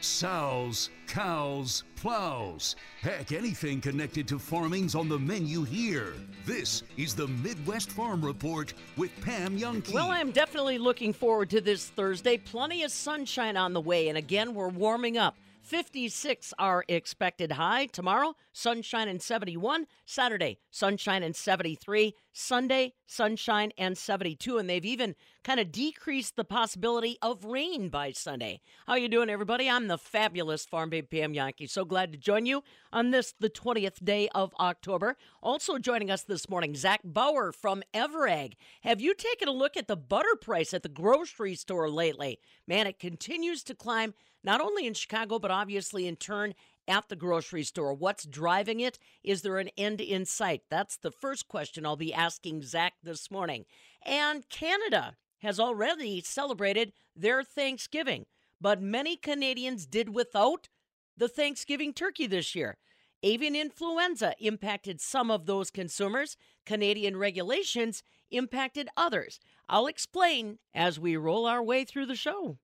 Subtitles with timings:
[0.00, 2.76] Sows, cows, plows.
[3.02, 6.14] Heck, anything connected to farming's on the menu here.
[6.46, 9.92] This is the Midwest Farm Report with Pam Jahnke.
[9.92, 12.38] Well, I'm definitely looking forward to this Thursday.
[12.38, 15.36] Plenty of sunshine on the way, and again, we're warming up.
[15.70, 17.86] 56 are expected high.
[17.86, 19.86] Tomorrow, sunshine and 71.
[20.04, 22.16] Saturday, sunshine and 73.
[22.32, 24.58] Sunday, sunshine and 72.
[24.58, 25.14] And they've even
[25.44, 28.60] kind of decreased the possibility of rain by Sunday.
[28.88, 29.70] How you doing, everybody?
[29.70, 31.70] I'm the fabulous Farm Babe Pam Jahnke.
[31.70, 35.16] So glad to join you on this, the 20th day of October.
[35.40, 38.56] Also joining us this morning, Zach Bauer from Ever.Ag.
[38.80, 42.40] Have you taken a look at the butter price at the grocery store lately?
[42.66, 46.54] Man, it continues to climb not only in Chicago, but obviously in turn
[46.88, 47.94] at the grocery store.
[47.94, 48.98] What's driving it?
[49.22, 50.62] Is there an end in sight?
[50.70, 53.64] That's the first question I'll be asking Zach this morning.
[54.04, 58.26] And Canada has already celebrated their Thanksgiving,
[58.60, 60.68] but many Canadians did without
[61.16, 62.76] the Thanksgiving turkey this year.
[63.22, 66.36] Avian influenza impacted some of those consumers.
[66.64, 69.40] Canadian regulations impacted others.
[69.68, 72.58] I'll explain as we roll our way through the show.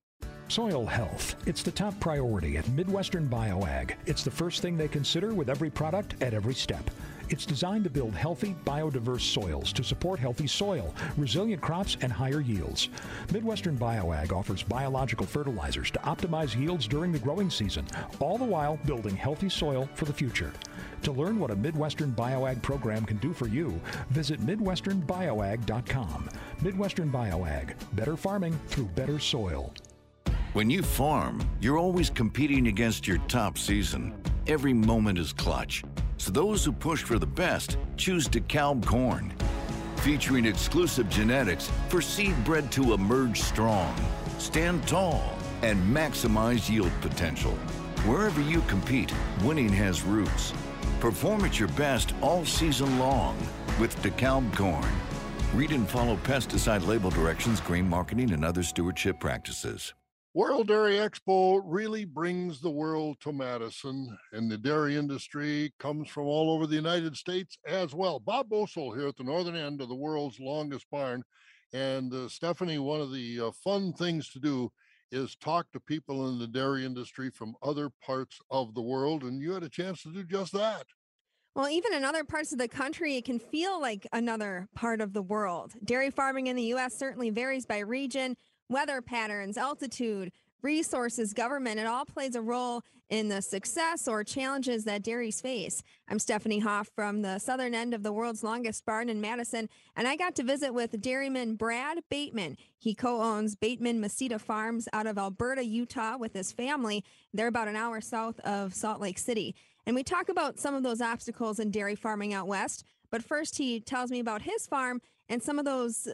[0.49, 1.35] Soil health.
[1.47, 3.95] It's the top priority at Midwestern BioAg.
[4.07, 6.89] It's the first thing they consider with every product at every step.
[7.29, 12.41] It's designed to build healthy, biodiverse soils to support healthy soil, resilient crops, and higher
[12.41, 12.89] yields.
[13.33, 17.85] Midwestern BioAg offers biological fertilizers to optimize yields during the growing season,
[18.21, 20.53] all the while building healthy soil for the future.
[21.03, 26.29] To learn what a Midwestern BioAg program can do for you, visit MidwesternBioAg.com.
[26.63, 29.75] Midwestern BioAg, better farming through better soil.
[30.53, 34.15] When you farm, you're always competing against your top season.
[34.47, 35.85] Every moment is clutch.
[36.17, 39.35] So those who push for the best choose DeKalb corn,
[39.97, 43.95] featuring exclusive genetics for seed bred to emerge strong,
[44.39, 47.53] stand tall, and maximize yield potential.
[48.07, 50.55] Wherever you compete, winning has roots.
[51.01, 53.37] Perform at your best all season long
[53.79, 54.89] with DeKalb corn.
[55.53, 59.93] Read and follow pesticide label directions, grain marketing, and other stewardship practices.
[60.37, 66.25] World Dairy Expo really brings the world to Madison, and the dairy industry comes from
[66.25, 68.21] all over the United States as well.
[68.21, 71.23] Bob Bosold here at the northern end of the world's longest barn.
[71.73, 74.71] And uh, Stephanie, one of the uh, fun things to do
[75.11, 79.23] is talk to people in the dairy industry from other parts of the world.
[79.23, 80.85] And you had a chance to do just that.
[81.55, 85.15] Well, even in other parts of the country, it can feel like another part of
[85.15, 85.73] the world.
[85.83, 86.95] Dairy farming in the U.S.
[86.95, 88.37] certainly varies by region
[88.69, 90.33] weather patterns, altitude,
[90.63, 95.83] resources, government, it all plays a role in the success or challenges that dairies face.
[96.09, 100.09] I'm Stephanie Hoff from the southern end of the world's longest barn in Madison, and
[100.09, 102.57] I got to visit with dairyman Brad Bateman.
[102.79, 107.05] He co owns Bateman Mosida Farms out of Elberta, Utah, with his family.
[107.33, 109.55] They're about an hour south of Salt Lake City.
[109.87, 112.83] And we talk about some of those obstacles in dairy farming out west.
[113.11, 116.09] But first, he tells me about his farm and some of those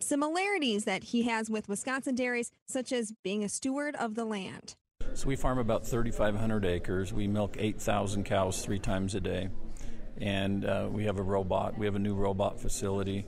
[0.00, 4.76] similarities that he has with Wisconsin dairies, such as being a steward of the land.
[5.14, 7.12] So we farm about 3,500 acres.
[7.12, 9.48] We milk 8,000 cows three times a day.
[10.20, 11.78] And uh, we have a robot.
[11.78, 13.26] We have a new robot facility.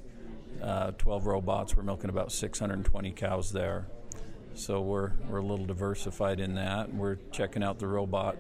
[0.62, 1.76] Uh, 12 robots.
[1.76, 3.87] We're milking about 620 cows there.
[4.54, 6.92] So we're, we're a little diversified in that.
[6.92, 8.37] We're checking out the robot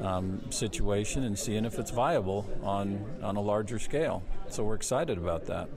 [0.00, 4.22] um, situation and seeing if it's viable on, on a larger scale.
[4.48, 5.68] So we're excited about that.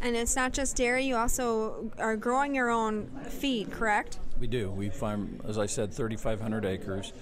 [0.00, 4.20] And it's not just dairy, you also are growing your own feed, correct?
[4.38, 4.70] We do.
[4.70, 7.12] We farm, as I said, 3,500 acres.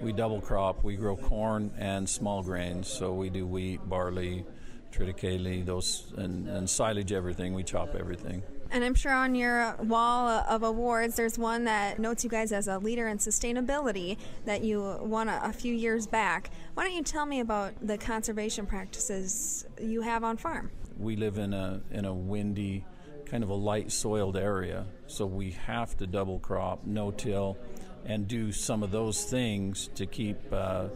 [0.00, 0.84] We double crop.
[0.84, 2.88] We grow corn and small grains.
[2.88, 4.44] So we do wheat, barley,
[4.92, 7.54] triticale, those, and, and silage everything.
[7.54, 8.42] We chop everything.
[8.70, 12.68] And I'm sure on your wall of awards, there's one that notes you guys as
[12.68, 16.50] a leader in sustainability that you won a, a, few years back.
[16.74, 20.70] Why don't you tell me about the conservation practices you have on farm?
[20.98, 22.84] We live in a in a windy,
[23.26, 27.58] kind of a light soiled area, so we have to double crop, no till,
[28.04, 30.38] and do some of those things to keep.
[30.52, 30.88] Uh,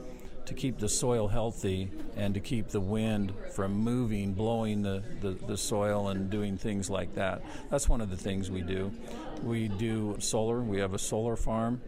[0.46, 5.30] to keep the soil healthy and to keep the wind from moving, blowing the, the,
[5.46, 7.40] the, soil and doing things like that.
[7.70, 8.90] That's one of the things we do.
[9.44, 11.80] We do solar, we have a solar farm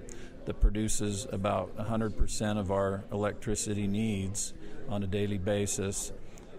[0.45, 4.55] that produces about 100% of our electricity needs
[4.89, 6.13] on a daily basis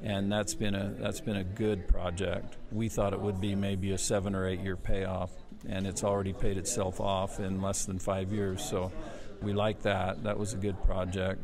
[0.03, 2.57] and that's been a that's been a good project.
[2.71, 5.31] We thought it would be maybe a seven or eight year payoff,
[5.67, 8.63] and it's already paid itself off in less than five years.
[8.63, 8.91] So
[9.41, 10.23] we like that.
[10.23, 11.41] That was a good project.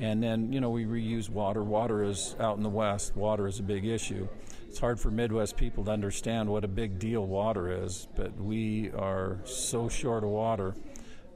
[0.00, 1.64] And then you know we reuse water.
[1.64, 3.16] Water is out in the west.
[3.16, 4.28] Water is a big issue.
[4.68, 8.90] It's hard for Midwest people to understand what a big deal water is, but we
[8.90, 10.74] are so short of water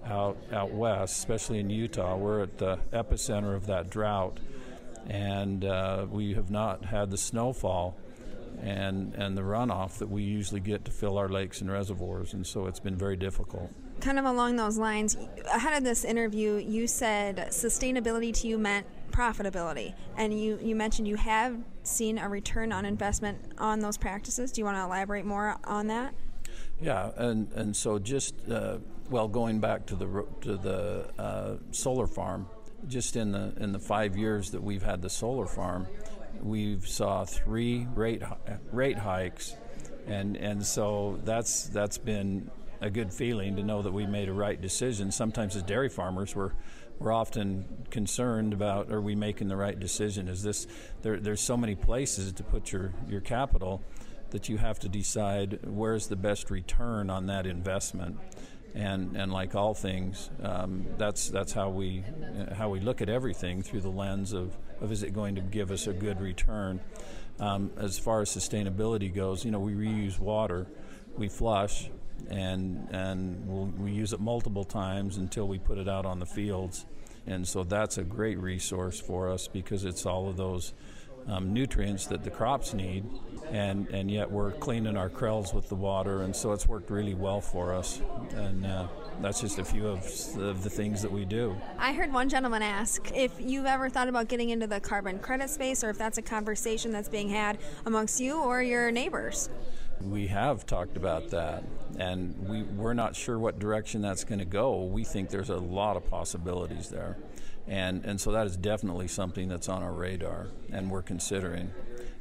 [0.05, 2.17] out out west, especially in Utah.
[2.17, 4.39] We're at the epicenter of that drought
[5.09, 7.97] and uh, we have not had the snowfall
[8.63, 12.47] and and the runoff that we usually get to fill our lakes and reservoirs, and
[12.47, 13.71] so it's been very difficult.
[14.01, 15.17] Kind of along those lines,
[15.53, 21.09] ahead of this interview, you said sustainability to you meant profitability, and you you mentioned
[21.09, 24.53] you have seen a return on investment on those practices.
[24.53, 26.15] Do you want to elaborate more on that?
[26.81, 28.79] Yeah, and and so just uh,
[29.11, 32.47] well, going back to the to the uh, solar farm
[32.89, 35.87] just in the in the five years that we've had the solar farm,
[36.41, 38.23] we've saw three rate
[38.71, 39.57] rate hikes,
[40.07, 42.51] and and so that's that's been
[42.81, 45.13] a good feeling to know that we made a right decision.
[45.13, 46.53] Sometimes as dairy farmers, we're
[46.99, 50.29] we're often concerned about are we making the right decision?
[50.29, 50.67] Is this
[51.03, 53.83] there, there's so many places to put your your capital
[54.31, 58.19] that you have to decide where's the best return on that investment
[58.75, 62.05] and and like all things, um, that's that's how we
[62.55, 65.71] how we look at everything through the lens of, of is it going to give
[65.71, 66.81] us a good return.
[67.41, 70.67] Um, as far as sustainability goes, you know, we reuse water,
[71.17, 71.91] we flush,
[72.31, 76.27] and and we'll, we use it multiple times until we put it out on the
[76.27, 76.87] fields,
[77.27, 80.73] and so that's a great resource for us because it's all of those
[81.29, 83.05] um, nutrients that the crops need,
[83.51, 87.15] and, and yet we're cleaning our krells with the water, and so it's worked really
[87.15, 88.01] well for us.
[88.35, 88.89] And uh,
[89.21, 90.05] that's just a few of,
[90.39, 91.57] of the things that we do.
[91.79, 95.51] I heard one gentleman ask if you've ever thought about getting into the carbon credit
[95.51, 99.49] space, or if that's a conversation that's being had amongst you or your neighbors.
[100.01, 101.63] We have talked about that,
[101.99, 104.83] and we, we're not sure what direction that's going to go.
[104.83, 107.17] We think there's a lot of possibilities there
[107.67, 111.71] and and so that is definitely something that's on our radar and we're considering.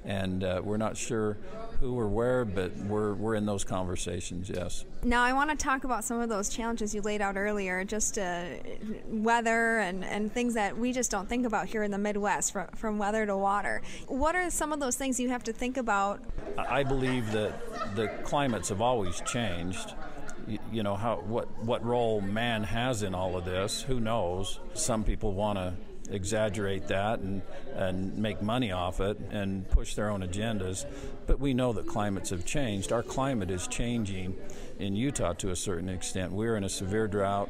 [0.04, 1.38] And uh, we're not sure
[1.82, 4.86] who or where but we're we're in those conversations yes.
[5.04, 8.20] Now i want to talk about some of those challenges you laid out earlier just
[8.20, 8.46] uh,
[9.08, 12.68] weather and and things that we just don't think about here in the midwest from,
[12.76, 13.82] from weather to water.
[14.08, 16.22] What are some of those things you have to think about?
[16.58, 19.96] I believe that the climates have always changed
[20.72, 24.60] you know how what what role man has in all of this who knows?
[24.74, 25.74] Some people want to
[26.14, 27.42] exaggerate that and
[27.76, 30.86] and make money off it and push their own agendas
[31.26, 32.92] but we know that climates have changed.
[32.92, 34.36] Our climate is changing
[34.80, 36.34] in Utah to a certain extent.
[36.34, 37.50] We're in a severe drought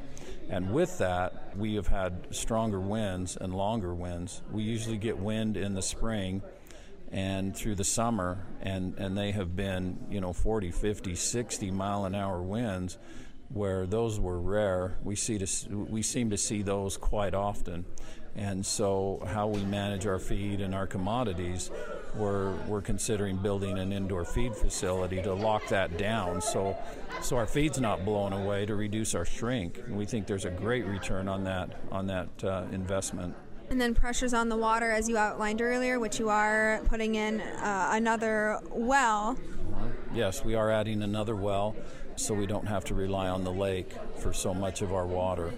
[0.49, 4.41] and with that we have had stronger winds and longer winds.
[4.51, 6.43] We usually get wind in the spring
[7.11, 12.05] and through the summer and and they have been you know 40 50 60 mile
[12.05, 12.97] an hour winds
[13.53, 14.97] where those were rare.
[15.03, 17.85] We see to, we seem to see those quite often.
[18.35, 21.69] And so how we manage our feed and our commodities
[22.15, 26.41] we're we're considering building an indoor feed facility to lock that down.
[26.41, 26.77] So
[27.21, 29.77] so our feed's not blown away to reduce our shrink.
[29.77, 33.35] And we think there's a great return on that on that uh, investment
[33.71, 37.39] and then pressures on the water, as you outlined earlier, which you are putting in
[37.39, 39.37] uh, another well.
[40.13, 41.75] Yes, we are adding another well
[42.17, 43.89] so we don't have to rely on the lake
[44.19, 45.53] for so much of our water.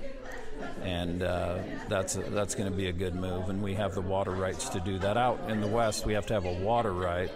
[0.84, 1.58] And uh,
[1.90, 4.80] that's that's going to be a good move, and we have the water rights to
[4.80, 5.18] do that.
[5.18, 7.32] Out in the west, we have to have a water right.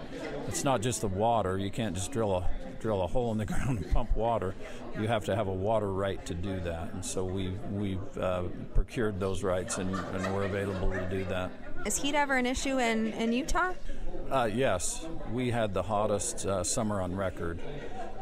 [0.47, 3.45] It's not just the water; you can't just drill a drill a hole in the
[3.53, 4.55] ground and pump water.
[4.99, 8.43] You have to have a water right to do that, and so we've we've uh,
[8.73, 11.51] procured those rights, and, and we're available to do that.
[11.85, 13.73] Is heat ever an issue in in Utah?
[14.31, 17.59] Uh, yes, we had the hottest uh, summer on record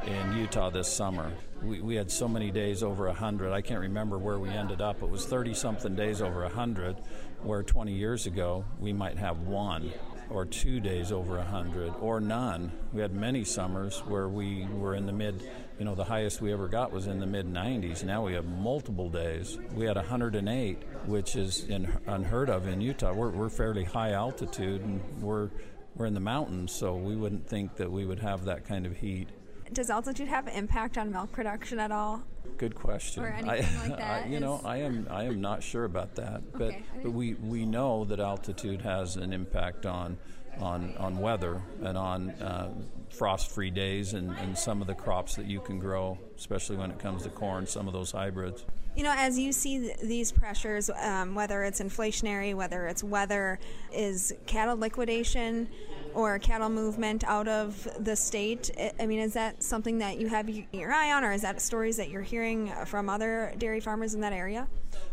[0.06, 1.32] in Utah this summer.
[1.64, 3.52] We, we had so many days over 100.
[3.52, 5.02] I can't remember where we ended up.
[5.02, 6.98] It was 30 something days over 100,
[7.42, 9.92] where 20 years ago we might have one
[10.30, 12.72] or two days over 100 or none.
[12.94, 16.52] We had many summers where we were in the mid, you know, the highest we
[16.52, 18.04] ever got was in the mid 90s.
[18.04, 19.58] Now we have multiple days.
[19.74, 23.14] We had 108, which is in, unheard of in Utah.
[23.14, 25.50] We're, we're fairly high altitude and we're,
[25.96, 28.98] we're in the mountains, so we wouldn't think that we would have that kind of
[28.98, 29.30] heat.
[29.74, 32.24] Does altitude have an impact on milk production at all?
[32.58, 33.24] Good question.
[33.24, 33.50] Or anything
[33.84, 34.26] I, like that?
[34.26, 36.84] I, you know, I am I am not sure about that, but okay.
[37.04, 40.18] but we we know that altitude has an impact on
[40.60, 42.74] on, on weather and on uh,
[43.10, 46.92] frost free days and, and some of the crops that you can grow, especially when
[46.92, 48.66] it comes to corn, some of those hybrids.
[48.96, 53.60] You know, as you see th- these pressures, um, whether it's inflationary, whether it's weather,
[53.94, 55.68] is cattle liquidation
[56.16, 58.72] or cattle movement out of the state?
[59.00, 61.98] I mean, is that something that you have your eye on, or is that stories
[61.98, 64.68] that you're hearing from other dairy farmers in that area?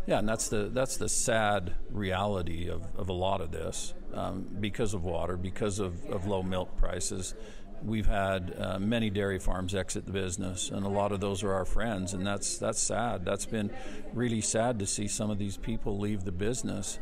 [0.07, 4.47] Yeah, and that's the that's the sad reality of, of a lot of this um,
[4.59, 7.35] because of water, because of, of low milk prices
[7.85, 11.53] we've had uh, many dairy farms exit the business, and a lot of those are
[11.53, 13.25] our friends, and that's that's sad.
[13.25, 13.71] That's been
[14.13, 16.99] really sad to see some of these people leave the business.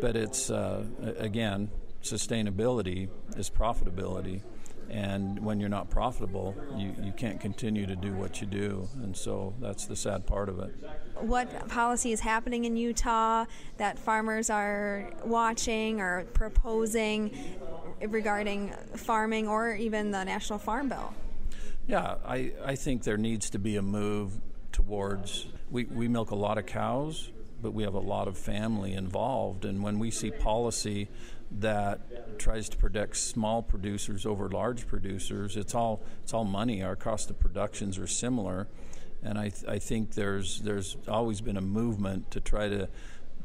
[0.00, 0.84] But it's uh,
[1.18, 1.70] again,
[2.02, 4.42] sustainability is profitability,
[4.88, 9.16] and when you're not profitable, you, you can't continue to do what you do, and
[9.16, 10.74] so that's the sad part of it.
[11.20, 13.46] What policy is happening in Utah
[13.78, 17.36] that farmers are watching or proposing
[18.00, 21.14] regarding farming or even the National Farm Bill?
[21.86, 24.40] Yeah, I, I think there needs to be a move
[24.72, 25.46] towards.
[25.70, 27.30] We, we milk a lot of cows,
[27.62, 29.64] but we have a lot of family involved.
[29.64, 31.08] And when we see policy
[31.60, 36.82] that tries to protect small producers over large producers, it's all, it's all money.
[36.82, 38.68] Our cost of productions are similar.
[39.22, 42.88] And I, th- I think there's, there's always been a movement to try to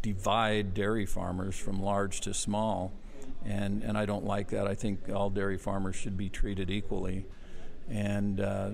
[0.01, 2.91] divide dairy farmers from large to small
[3.45, 4.67] and and I don't like that.
[4.67, 7.25] I think all dairy farmers should be treated equally,
[7.89, 8.69] and uh,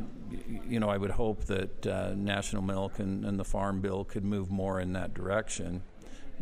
[0.67, 4.23] you know I would hope that uh, National Milk and, and, the Farm Bill could
[4.23, 5.83] move more in that direction,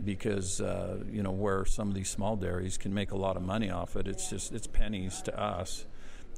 [0.03, 3.43] because uh, you know where some of these small dairies can make a lot of
[3.43, 5.85] money off it, it's just it's pennies to us,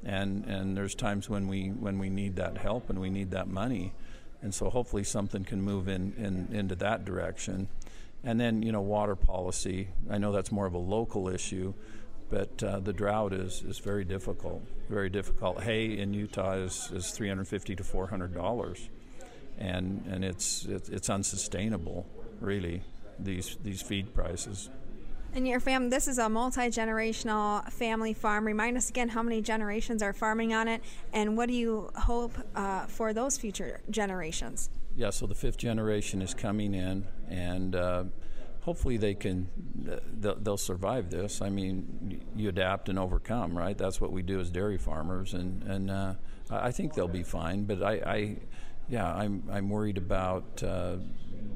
[0.04, 3.48] and and there's times when we when we need that help and we need that
[3.48, 3.94] money,
[4.42, 7.68] and so hopefully something can move in, in into that direction.
[8.24, 9.90] And then, you know, water policy.
[10.10, 11.74] I know that's more of a local issue,
[12.30, 14.64] but uh, the drought is, is very difficult.
[14.90, 15.64] Very difficult.
[15.64, 18.90] Hay in Utah is, is 350 to 400 dollars,
[19.58, 22.06] and and it's, it's it's unsustainable,
[22.42, 22.84] really.
[23.20, 24.70] These these feed prices.
[25.34, 28.46] And your fam, this is a multi generational family farm.
[28.46, 30.82] Remind us again how many generations are farming on it,
[31.14, 34.70] and what do you hope uh, for those future generations?
[34.98, 38.04] yeah, so the fifth generation is coming in, and uh,
[38.62, 39.48] hopefully they can
[40.20, 41.40] they'll, they'll, survive this.
[41.40, 43.78] I mean, you adapt and overcome, right?
[43.78, 46.16] That's what we do as dairy farmers, and and uh,
[46.50, 47.66] I think they'll be fine.
[47.66, 48.38] But I, I
[48.90, 50.64] yeah, I'm I'm worried about.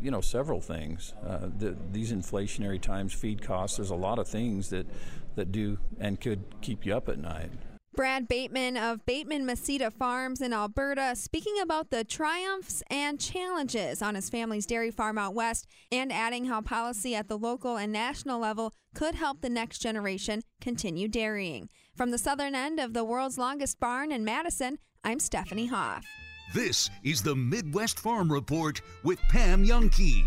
[0.01, 1.13] You know several things.
[1.25, 3.77] Uh, the, these inflationary times, feed costs.
[3.77, 4.87] There's a lot of things that
[5.35, 7.51] that do and could keep you up at night.
[7.93, 14.15] Brad Bateman of Bateman Mosida Farms in Elberta speaking about the triumphs and challenges on
[14.15, 18.39] his family's dairy farm out west and adding how policy at the local and national
[18.39, 21.67] level could help the next generation continue dairying.
[21.93, 26.05] From the southern end of the world's longest barn in Madison, I'm Stephanie Hoff.
[26.53, 30.25] This is the Midwest Farm Report with Pam Jahnke.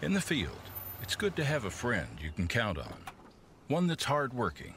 [0.00, 0.52] In the field,
[1.00, 2.94] it's good to have a friend you can count on.
[3.66, 4.74] One that's hardworking,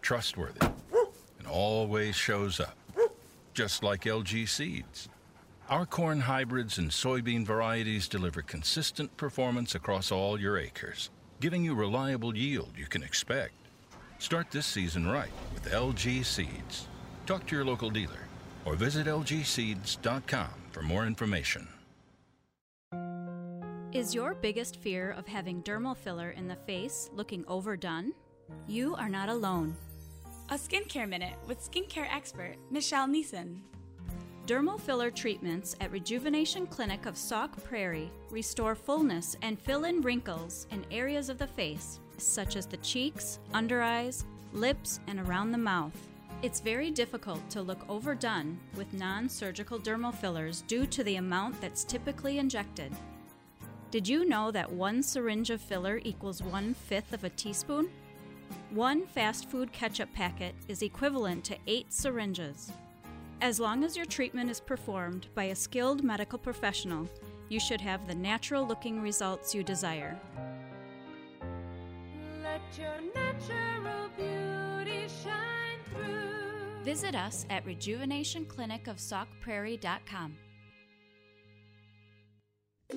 [0.00, 0.66] trustworthy,
[1.38, 2.78] and always shows up.
[3.52, 5.10] Just like LG Seeds.
[5.68, 11.74] Our corn hybrids and soybean varieties deliver consistent performance across all your acres, giving you
[11.74, 13.54] reliable yield you can expect.
[14.18, 16.88] Start this season right with LG Seeds.
[17.26, 18.28] Talk to your local dealer
[18.64, 21.68] or visit lgseeds.com for more information.
[23.92, 28.12] Is your biggest fear of having dermal filler in the face looking overdone?
[28.66, 29.76] You are not alone.
[30.50, 33.60] A skincare minute with skincare expert Michelle Neeson.
[34.46, 40.68] Dermal filler treatments at Rejuvenation Clinic of Sauk Prairie restore fullness and fill in wrinkles
[40.70, 45.58] in areas of the face, such as the cheeks, under eyes, lips, and around the
[45.58, 45.96] mouth.
[46.42, 51.60] It's very difficult to look overdone with non surgical dermal fillers due to the amount
[51.60, 52.92] that's typically injected.
[53.90, 57.88] Did you know that one syringe of filler equals one fifth of a teaspoon?
[58.70, 62.70] One fast food ketchup packet is equivalent to eight syringes.
[63.42, 67.06] As long as your treatment is performed by a skilled medical professional,
[67.48, 70.18] you should have the natural looking results you desire.
[76.82, 80.36] Visit us at rejuvenationclinicofsaukprairie.com.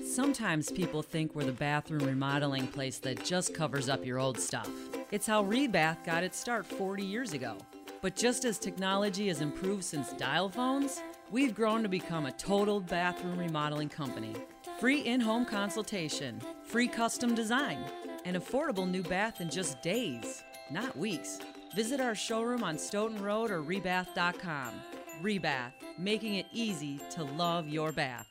[0.04, 4.70] Sometimes people think we're the bathroom remodeling place that just covers up your old stuff.
[5.10, 7.58] It's how Rebath got its start 40 years ago.
[8.02, 12.80] But just as technology has improved since dial phones, we've grown to become a total
[12.80, 14.34] bathroom remodeling company.
[14.78, 17.78] Free in home consultation, free custom design,
[18.24, 21.40] an affordable new bath in just days, not weeks.
[21.76, 24.72] Visit our showroom on Stoughton Road or rebath.com.
[25.22, 28.29] Rebath, making it easy to love your bath.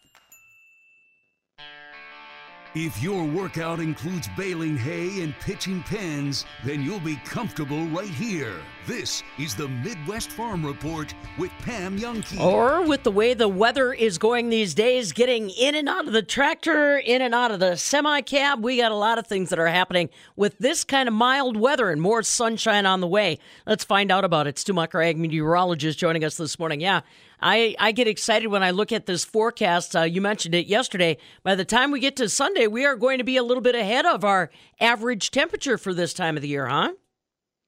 [2.75, 8.53] If your workout includes baling hay and pitching pens, then you'll be comfortable right here.
[8.85, 12.39] This is the Midwest Farm Report with Pam Jahnke.
[12.39, 16.13] Or with the way the weather is going these days, getting in and out of
[16.13, 19.49] the tractor, in and out of the semi cab, we got a lot of things
[19.49, 23.39] that are happening with this kind of mild weather and more sunshine on the way.
[23.65, 24.59] Let's find out about it.
[24.59, 26.81] Stu Muck, ag meteorologist, joining us this morning.
[26.81, 27.01] Yeah,
[27.41, 29.96] I, I get excited when I look at this forecast.
[29.96, 31.17] Uh, you mentioned it yesterday.
[31.43, 33.75] By the time we get to Sunday, we are going to be a little bit
[33.75, 36.93] ahead of our average temperature for this time of the year, huh?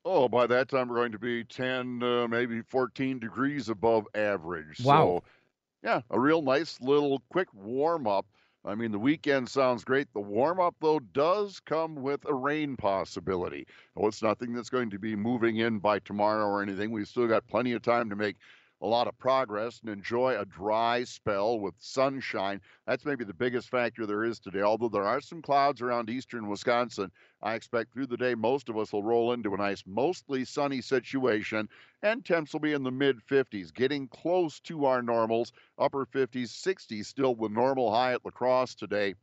[0.03, 4.79] Oh, by that time we're going to be 10, uh, maybe 14 degrees above average.
[4.83, 5.21] Wow.
[5.21, 5.23] So,
[5.83, 8.25] yeah, a real nice little quick warm up.
[8.63, 10.07] I mean, the weekend sounds great.
[10.13, 13.65] The warm up, though, does come with a rain possibility.
[13.95, 16.91] Oh, it's nothing that's going to be moving in by tomorrow or anything.
[16.91, 18.35] We've still got plenty of time to make
[18.81, 22.59] a lot of progress and enjoy a dry spell with sunshine.
[22.87, 24.61] That's maybe the biggest factor there is today.
[24.61, 27.11] Although there are some clouds around eastern Wisconsin,
[27.41, 30.81] I expect through the day most of us will roll into a nice, mostly sunny
[30.81, 31.69] situation,
[32.01, 35.51] and temps will be in the mid 50s, getting close to our normals.
[35.77, 39.15] Upper 50s, 60s, still the normal high at La Crosse today.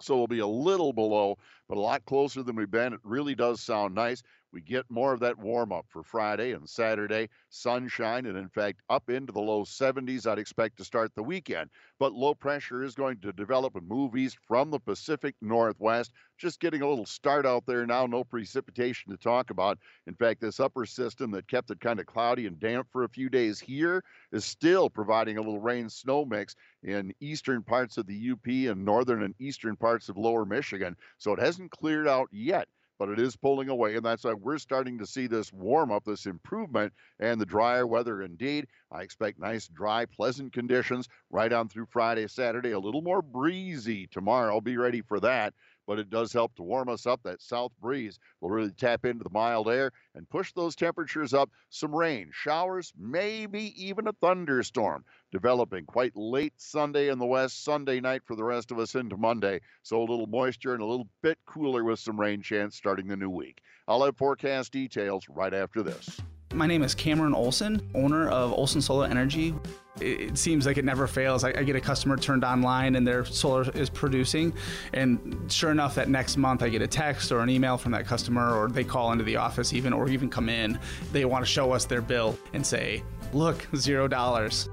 [0.00, 1.38] So we'll be a little below,
[1.68, 2.92] but a lot closer than we've been.
[2.92, 4.22] It really does sound nice.
[4.50, 8.80] We get more of that warm up for Friday and Saturday, sunshine, and in fact,
[8.88, 11.68] up into the low 70s, I'd expect to start the weekend.
[11.98, 16.12] But low pressure is going to develop and move east from the Pacific Northwest.
[16.38, 19.78] Just getting a little start out there now, no precipitation to talk about.
[20.06, 23.08] In fact, this upper system that kept it kind of cloudy and damp for a
[23.10, 24.02] few days here
[24.32, 28.82] is still providing a little rain snow mix in eastern parts of the UP and
[28.82, 30.96] northern and eastern parts of lower Michigan.
[31.18, 32.66] So it hasn't cleared out yet
[32.98, 36.04] but it is pulling away, and that's why we're starting to see this warm up,
[36.04, 38.66] this improvement, and the drier weather indeed.
[38.90, 42.72] I expect nice, dry, pleasant conditions right on through Friday, Saturday.
[42.72, 44.60] A little more breezy tomorrow.
[44.60, 45.54] Be ready for that
[45.88, 47.22] but it does help to warm us up.
[47.22, 51.50] That south breeze will really tap into the mild air and push those temperatures up.
[51.70, 58.00] Some rain, showers, maybe even a thunderstorm developing quite late Sunday in the west, Sunday
[58.00, 59.60] night for the rest of us into Monday.
[59.82, 63.16] So a little moisture and a little bit cooler with some rain chance starting the
[63.16, 63.62] new week.
[63.88, 66.20] I'll have forecast details right after this.
[66.54, 69.54] My name is Cameron Olson, owner of Olson Solar Energy.
[70.00, 71.44] It seems like it never fails.
[71.44, 74.54] I, get a customer turned online and their solar is producing,
[74.94, 78.06] and sure enough, that next month I get a text or an email from that
[78.06, 80.78] customer, or they call into the office even, or even come in.
[81.12, 84.68] They want to show us their bill and say, "Look, zero dollars."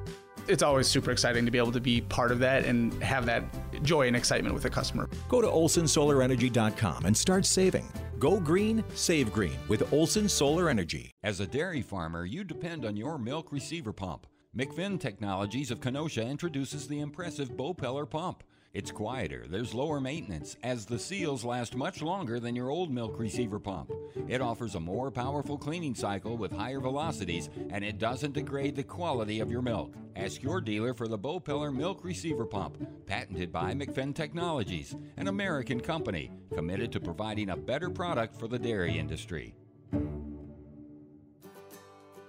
[0.47, 3.43] It's always super exciting to be able to be part of that and have that
[3.81, 5.09] joy and excitement with a customer.
[5.27, 7.87] Go to olsonsolarenergy.com and start saving.
[8.19, 11.11] Go green, save green with Olson Solar Energy.
[11.23, 14.27] As a dairy farmer, you depend on your milk receiver pump.
[14.55, 18.43] McFinn Technologies of Kenosha introduces the impressive Bopeller pump.
[18.75, 23.17] It's quieter, there's lower maintenance, as the seals last much longer than your old milk
[23.17, 23.89] receiver pump.
[24.27, 28.83] It offers a more powerful cleaning cycle with higher velocities, and it doesn't degrade the
[28.83, 29.95] quality of your milk.
[30.17, 35.79] Ask your dealer for the Bopeller Milk Receiver Pump, patented by McFinn Technologies, an American
[35.79, 39.55] company committed to providing a better product for the dairy industry.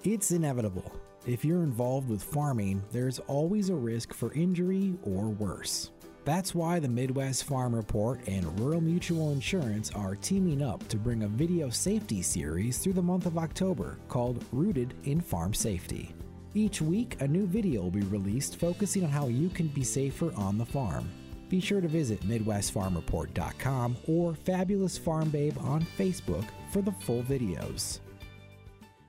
[0.05, 0.93] It's inevitable.
[1.27, 5.91] If you're involved with farming, there's always a risk for injury or worse.
[6.27, 11.23] That's why the Midwest Farm Report and Rural Mutual Insurance are teaming up to bring
[11.23, 16.13] a video safety series through the month of October called Rooted in Farm Safety.
[16.53, 20.33] Each week, a new video will be released focusing on how you can be safer
[20.35, 21.09] on the farm.
[21.49, 28.01] Be sure to visit MidwestFarmReport.com or Fabulous Farm Babe on Facebook for the full videos.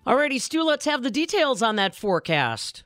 [0.06, 2.84] Alrighty, Stu, let's have the details on that forecast.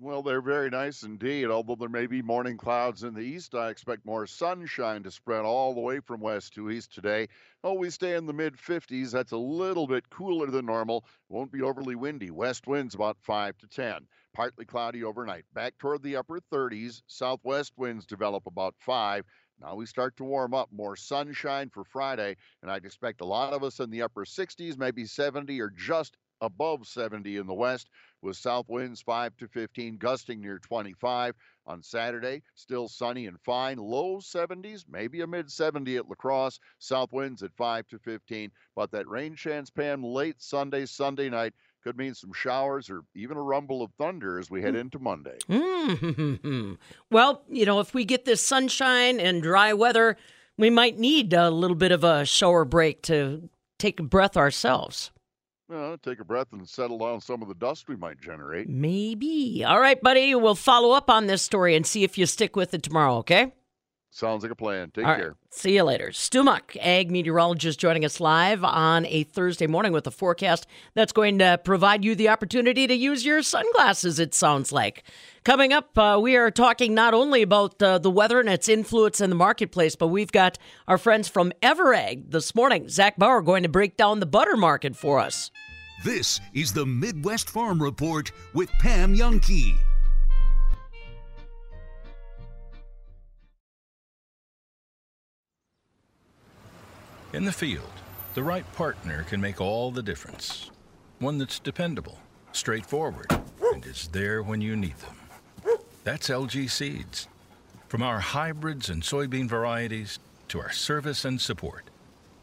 [0.00, 1.48] Well, they're very nice indeed.
[1.50, 5.44] Although there may be morning clouds in the east, I expect more sunshine to spread
[5.44, 7.28] all the way from west to east today.
[7.64, 9.10] Oh, we stay in the mid 50s.
[9.10, 11.04] That's a little bit cooler than normal.
[11.28, 12.30] Won't be overly windy.
[12.30, 14.06] West winds about 5 to 10.
[14.32, 15.46] Partly cloudy overnight.
[15.52, 17.02] Back toward the upper 30s.
[17.08, 19.24] Southwest winds develop about 5.
[19.58, 20.70] Now we start to warm up.
[20.70, 24.78] More sunshine for Friday, and I'd expect a lot of us in the upper 60s,
[24.78, 27.90] maybe 70 or just above 70 in the west
[28.22, 31.34] with south winds 5 to 15 gusting near 25
[31.66, 36.58] on saturday still sunny and fine low 70s maybe a mid 70 at La Crosse
[36.78, 41.52] south winds at 5 to 15 but that rain chance pam late sunday sunday night
[41.84, 45.38] Could mean some showers or even a rumble of thunder as we head into Monday.
[45.48, 46.74] Mm-hmm.
[47.10, 50.16] Well, you know, if we get this sunshine and dry weather,
[50.58, 55.10] we might need a little bit of a shower break to take a breath ourselves.
[56.02, 58.68] Take a breath and settle down some of the dust we might generate.
[58.68, 59.64] Maybe.
[59.64, 60.34] All right, buddy.
[60.34, 63.52] We'll follow up on this story and see if you stick with it tomorrow, okay?
[64.10, 64.90] Sounds like a plan.
[64.90, 65.20] Take All right.
[65.20, 65.36] care.
[65.50, 66.12] See you later.
[66.12, 71.12] Stu Muck, ag meteorologist, joining us live on a Thursday morning with a forecast that's
[71.12, 75.04] going to provide you the opportunity to use your sunglasses, it sounds like.
[75.44, 79.20] Coming up, uh, we are talking not only about uh, the weather and its influence
[79.20, 82.88] in the marketplace, but we've got our friends from Ever.Ag this morning.
[82.88, 85.50] Zach Bauer going to break down the butter market for us.
[86.04, 89.76] This is the Midwest Farm Report with Pam Jahnke.
[97.34, 97.90] In the field,
[98.32, 100.70] the right partner can make all the difference.
[101.18, 102.18] One that's dependable,
[102.52, 103.30] straightforward,
[103.74, 105.78] and is there when you need them.
[106.04, 107.28] That's LG Seeds.
[107.88, 111.84] From our hybrids and soybean varieties to our service and support,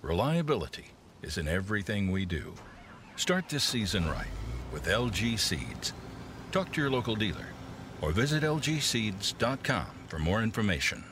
[0.03, 0.91] reliability
[1.23, 2.53] is in everything we do.
[3.15, 4.27] Start this season right
[4.71, 5.93] with LG Seeds.
[6.51, 7.47] Talk to your local dealer
[8.01, 11.03] or visit lgseeds.com for more information.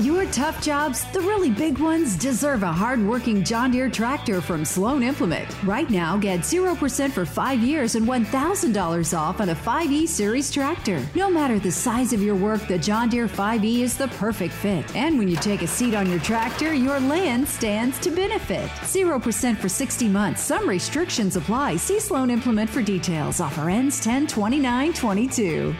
[0.00, 5.04] Your tough jobs, the really big ones, deserve a hard-working John Deere tractor from Sloan
[5.04, 5.48] Implement.
[5.62, 11.00] Right now, get 0% for five years and $1,000 off on a 5E Series tractor.
[11.14, 14.96] No matter the size of your work, the John Deere 5E is the perfect fit.
[14.96, 18.68] And when you take a seat on your tractor, your land stands to benefit.
[18.70, 20.42] 0% for 60 months.
[20.42, 21.76] Some restrictions apply.
[21.76, 23.38] See Sloan Implement for details.
[23.40, 25.72] Offer ends 10 29 22.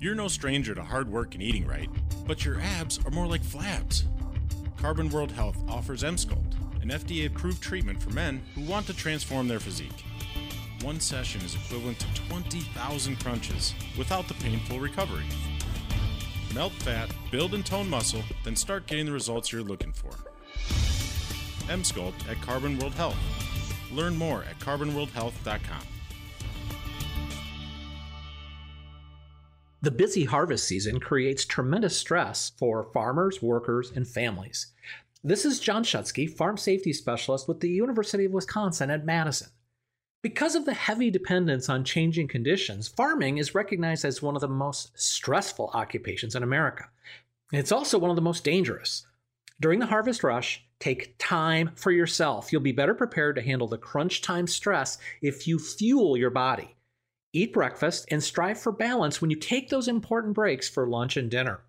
[0.00, 1.90] You're no stranger to hard work and eating right,
[2.24, 4.04] but your abs are more like flabs.
[4.76, 9.48] Carbon World Health offers Emsculpt, an FDA approved treatment for men who want to transform
[9.48, 10.04] their physique.
[10.82, 15.26] One session is equivalent to 20,000 crunches without the painful recovery.
[16.54, 20.12] Melt fat, build and tone muscle, then start getting the results you're looking for.
[21.66, 23.18] Emsculpt at Carbon World Health.
[23.92, 25.97] Learn more at carbonworldhealth.com.
[29.80, 34.72] The busy harvest season creates tremendous stress for farmers, workers, and families.
[35.22, 39.50] This is John Shutske, Farm Safety Specialist with the University of Wisconsin at Madison.
[40.20, 44.48] Because of the heavy dependence on changing conditions, farming is recognized as one of the
[44.48, 46.86] most stressful occupations in America.
[47.52, 49.06] It's also one of the most dangerous.
[49.60, 52.52] During the harvest rush, take time for yourself.
[52.52, 56.74] You'll be better prepared to handle the crunch time stress if you fuel your body.
[57.32, 61.30] Eat breakfast and strive for balance when you take those important breaks for lunch and
[61.30, 61.60] dinner.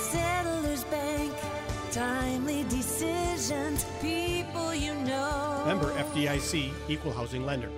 [0.00, 1.34] Settlers Bank,
[1.90, 5.64] timely decisions, people you know.
[5.66, 7.70] Member FDIC, Equal Housing Lender.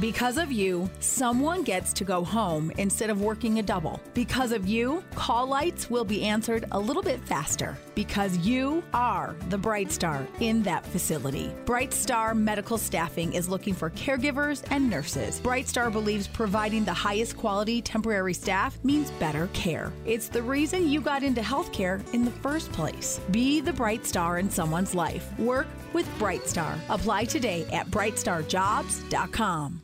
[0.00, 4.00] Because of you, someone gets to go home instead of working a double.
[4.12, 7.78] Because of you, call lights will be answered a little bit faster.
[7.94, 11.54] Because you are the Bright Star in that facility.
[11.64, 15.38] Bright Star Medical Staffing is looking for caregivers and nurses.
[15.38, 19.92] Bright Star believes providing the highest quality temporary staff means better care.
[20.04, 23.20] It's the reason you got into healthcare in the first place.
[23.30, 25.38] Be the Bright Star in someone's life.
[25.38, 26.76] Work with Bright Star.
[26.88, 29.83] Apply today at brightstarjobs.com.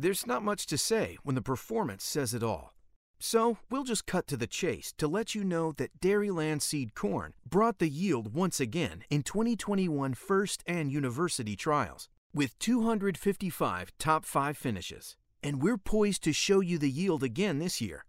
[0.00, 2.72] There's not much to say when the performance says it all.
[3.18, 7.34] So we'll just cut to the chase to let you know that Dairyland Seed Corn
[7.46, 14.56] brought the yield once again in 2021 first and university trials with 255 top 5
[14.56, 15.16] finishes.
[15.42, 18.06] And we're poised to show you the yield again this year.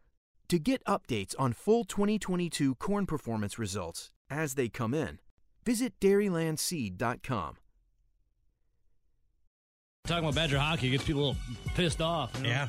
[0.48, 5.20] To get updates on full 2022 corn performance results as they come in,
[5.66, 7.58] visit dairylandseed.com.
[10.06, 11.42] Talking about Badger hockey gets people a little
[11.76, 12.32] pissed off.
[12.38, 12.50] you know?
[12.50, 12.68] Yeah.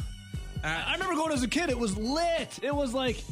[0.63, 1.71] I I remember going as a kid.
[1.71, 2.59] It was lit.
[2.63, 3.25] It was like,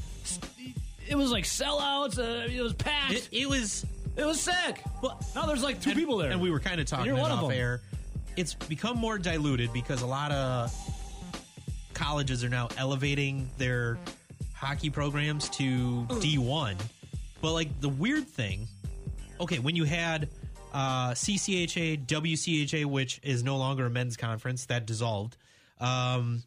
[1.07, 2.19] it was like sellouts.
[2.19, 3.13] Uh, it was packed.
[3.13, 3.85] It, it was
[4.17, 4.83] it was sick.
[5.03, 7.21] But now there's like two people there, and we were kind of talking you're it
[7.21, 7.59] one of off them.
[7.59, 7.83] air.
[8.37, 10.75] It's become more diluted because a lot of
[11.93, 13.99] colleges are now elevating their
[14.55, 16.77] hockey programs to D one.
[17.43, 18.67] But like the weird thing,
[19.41, 20.29] okay, when you had
[20.73, 25.37] uh, CCHA, WCHA, which is no longer a men's conference, that dissolved.
[25.79, 26.43] Um,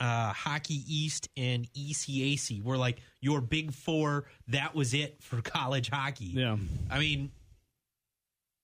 [0.00, 4.24] uh, Hockey East and ECAC were like your big four.
[4.48, 6.26] That was it for college hockey.
[6.26, 6.56] Yeah.
[6.90, 7.30] I mean,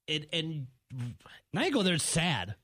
[0.07, 0.67] it and
[1.53, 1.95] now you go there.
[1.95, 2.55] It's sad.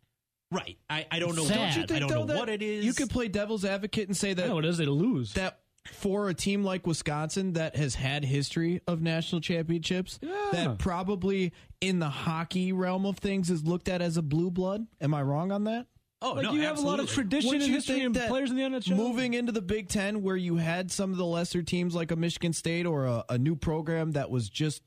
[0.52, 0.78] Right.
[0.88, 1.44] I, I don't know.
[1.44, 1.56] Sad.
[1.56, 2.84] Don't you think I don't though know that what it is.
[2.84, 4.78] You could play devil's advocate and say that what it is.
[4.78, 5.34] They lose.
[5.34, 5.60] that
[5.92, 10.18] for a team like Wisconsin that has had history of national championships,
[10.52, 14.86] that probably in the hockey realm of things is looked at as a blue blood.
[15.00, 15.86] Am I wrong on that?
[16.22, 18.56] Oh Like, no, you have a lot of tradition Wouldn't and history and players in
[18.56, 18.94] the NHL.
[18.94, 22.16] Moving into the Big Ten, where you had some of the lesser teams like a
[22.16, 24.82] Michigan State or a, a new program that was just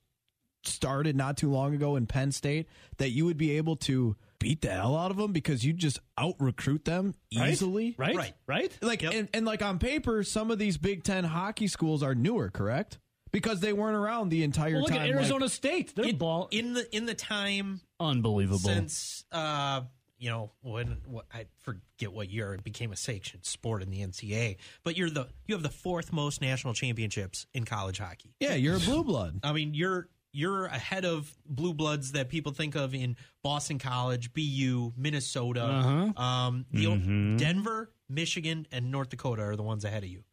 [0.64, 4.62] started not too long ago in Penn State, that you would be able to beat
[4.62, 7.96] the hell out of them because you just out recruit them easily.
[7.98, 8.16] Right?
[8.16, 8.34] Right.
[8.46, 8.78] Right?
[8.82, 12.50] Like and, and like on paper, some of these Big Ten hockey schools are newer,
[12.50, 13.00] correct?
[13.32, 15.02] Because they weren't around the entire Well, look time.
[15.02, 15.96] at like- Arizona State.
[15.96, 18.60] They're in, ball in the in the time unbelievable.
[18.60, 19.82] since uh
[20.20, 24.00] you know when what, I forget what year it became a sanctioned sport in the
[24.02, 28.36] NCAA, but you're the you have the fourth most national championships in college hockey.
[28.40, 29.40] yeah, you're a blue blood.
[29.44, 34.34] I mean, you're you're ahead of blue bloods that people think of in Boston College,
[34.34, 36.22] BU, Minnesota, Uh-huh.
[36.22, 37.38] um, the Mhm.
[37.38, 40.24] Denver, Michigan, and North Dakota are the ones ahead of you.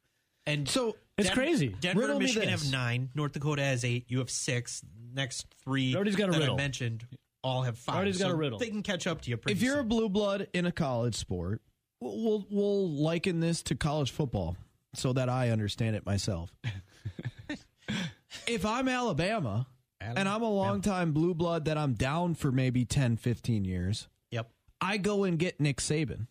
[0.47, 1.69] And So It's Den- crazy.
[1.69, 2.63] Denver Riddle and Michigan this.
[2.63, 3.11] have nine.
[3.15, 4.07] North Dakota has eight.
[4.09, 4.83] You have six.
[5.13, 6.55] Next three Everybody's got a that riddle.
[6.55, 7.07] I mentioned
[7.45, 7.97] all have five.
[7.97, 8.59] Everybody's got So a riddle.
[8.59, 9.37] They can catch up to you.
[9.37, 11.61] Pretty if you're a blue blood in a college sport,
[12.01, 14.57] we'll, we'll we'll liken this to college football
[14.95, 16.55] so that I understand it myself.
[18.47, 19.67] if I'm Alabama,
[20.01, 24.51] and I'm a longtime blue blood that I'm down for maybe 10, 15 years, yep,
[24.81, 26.27] I go and get Nick Saban.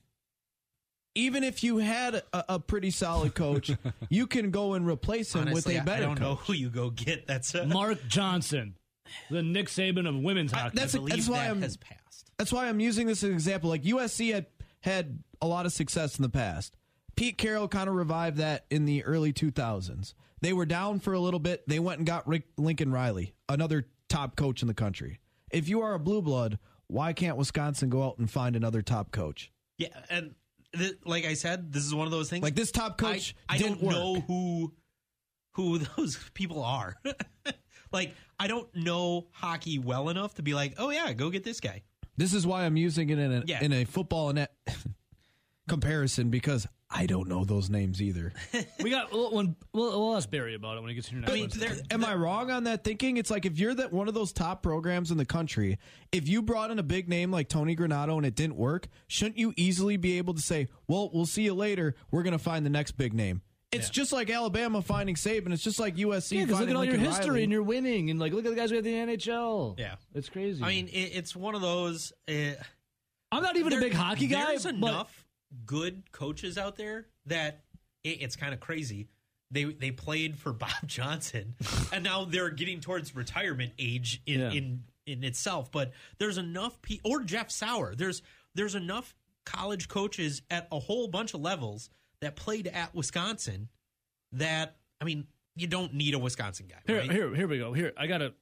[1.16, 3.72] Even if you had a, a pretty solid coach,
[4.10, 6.54] you can go and replace him Honestly, with a I- better I don't know who
[6.54, 7.28] you go get.
[7.28, 8.76] That's a, Mark Johnson,
[9.30, 10.76] the Nick Saban of women's hockey.
[10.76, 12.32] that's- I believe that's why that I'm- has passed.
[12.38, 13.70] That's why I'm using this as an example.
[13.70, 14.46] Like USC had
[14.82, 16.76] had a lot of success in the past.
[17.18, 20.14] Pete Carroll kind of revived that in the early 2000s.
[20.42, 21.68] They were down for a little bit.
[21.68, 25.20] They went and got Rick Lincoln Riley, another top coach in the country.
[25.52, 29.12] If you are a blue blood, why can't Wisconsin go out and find another top
[29.12, 29.52] coach?
[29.78, 30.36] Yeah, and
[30.76, 32.44] th- like I said, this is one of those things.
[32.44, 34.24] Like this top coach I, I didn't don't know work.
[34.28, 34.74] who
[35.54, 36.96] who those people are.
[37.92, 41.60] like I don't know hockey well enough to be like, oh yeah, go get this
[41.60, 41.84] guy.
[42.18, 43.64] This is why I'm using it in a Yeah.
[43.64, 44.54] in a football net
[45.68, 48.34] comparison because I don't know those names either.
[48.82, 51.32] we got we'll, when, we'll, we'll ask Barry about it when he gets here next.
[51.32, 51.82] I mean, Wednesday.
[51.92, 53.18] am I wrong on that thinking?
[53.18, 55.78] It's like if you're that one of those top programs in the country,
[56.12, 59.38] if you brought in a big name like Tony Granato and it didn't work, shouldn't
[59.38, 61.94] you easily be able to say, "Well, we'll see you later.
[62.10, 65.54] We're going to find the next big name." It's just like Alabama finding Saban.
[65.54, 66.40] It's just like USC.
[66.40, 67.44] Yeah, 'cause look at all your Lincoln history Riley.
[67.44, 69.78] and you're winning, and like look at the guys we have in the NHL.
[69.78, 70.64] Yeah, it's crazy.
[70.64, 72.12] I mean, it, it's one of those.
[72.28, 72.54] Uh,
[73.32, 75.19] I'm not even a big hockey guy, There's but- enough
[75.66, 77.62] good coaches out there that
[78.04, 79.08] it, it's kind of crazy.
[79.52, 81.56] They they played for Bob Johnson,
[81.92, 84.52] and now they're getting towards retirement age in Yeah.
[84.52, 85.72] in, in itself.
[85.72, 87.96] But there's enough pe- or Jeff Sauer.
[87.96, 88.22] There's
[88.56, 91.90] there's enough college coaches at a whole bunch of levels
[92.22, 93.70] that played at Wisconsin.
[94.34, 96.78] That I mean, you don't need a Wisconsin guy.
[96.86, 97.12] Here, right?
[97.12, 97.74] here, here we go.
[97.74, 98.34] Here, I got a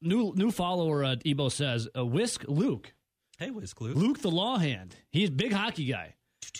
[0.00, 1.04] new new follower.
[1.04, 2.94] Uh, Ebo says, uh, "Whisk Luke."
[3.38, 3.94] Hey, Wiz Luke.
[3.96, 4.96] Luke the Law Hand.
[5.10, 6.14] He's big hockey guy.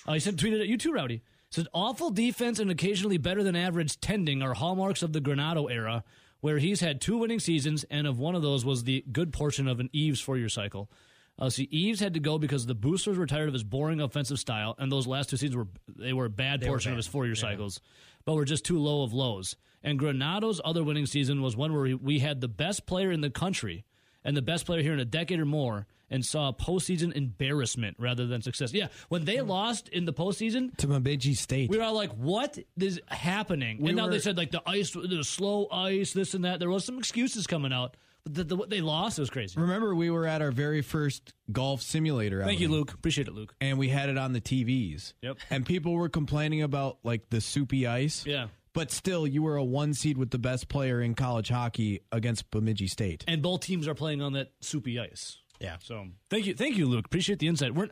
[0.06, 1.22] Uh, he said, tweeted at you too, Rowdy.
[1.50, 6.02] Said, awful defense and occasionally better than average tending are hallmarks of the Granato era,
[6.40, 9.68] where he's had two winning seasons, and of one of those was the good portion
[9.68, 10.90] of an Eaves four year cycle.
[11.38, 14.38] Uh, see, Eaves had to go because the boosters were tired of his boring offensive
[14.38, 16.94] style, and those last two seasons were they were a bad They were portion of
[16.96, 16.98] bad.
[16.98, 17.40] his four year Yeah.
[17.42, 17.80] cycles,
[18.24, 19.54] but were just too low of lows.
[19.82, 23.30] And Granato's other winning season was one where we had the best player in the
[23.30, 23.84] country
[24.26, 27.96] and the best player here in a decade or more, and saw a postseason embarrassment
[27.98, 28.72] rather than success.
[28.74, 29.48] Yeah, when they Hmm.
[29.48, 31.70] lost in the postseason, to Bemidji State.
[31.70, 34.90] we were all like, "What is happening?" We and now they said like the ice,
[34.90, 36.58] the slow ice, this and that.
[36.60, 39.58] There was some excuses coming out, but the, the, what they lost it was crazy.
[39.60, 42.42] Remember, we were at our very first golf simulator.
[42.44, 42.92] Thank you, Luke.
[42.92, 43.54] Appreciate it, Luke.
[43.60, 45.12] And we had it on the TVs.
[45.22, 45.38] Yep.
[45.50, 48.24] And people were complaining about like the soupy ice.
[48.26, 48.48] Yeah.
[48.76, 52.50] But still, you were a one seed with the best player in college hockey against
[52.50, 53.24] Bemidji State.
[53.26, 55.38] And both teams are playing on that soupy ice.
[55.58, 55.76] Yeah.
[55.82, 57.06] So thank you, thank you, Luke.
[57.06, 57.74] Appreciate the insight.
[57.74, 57.88] We're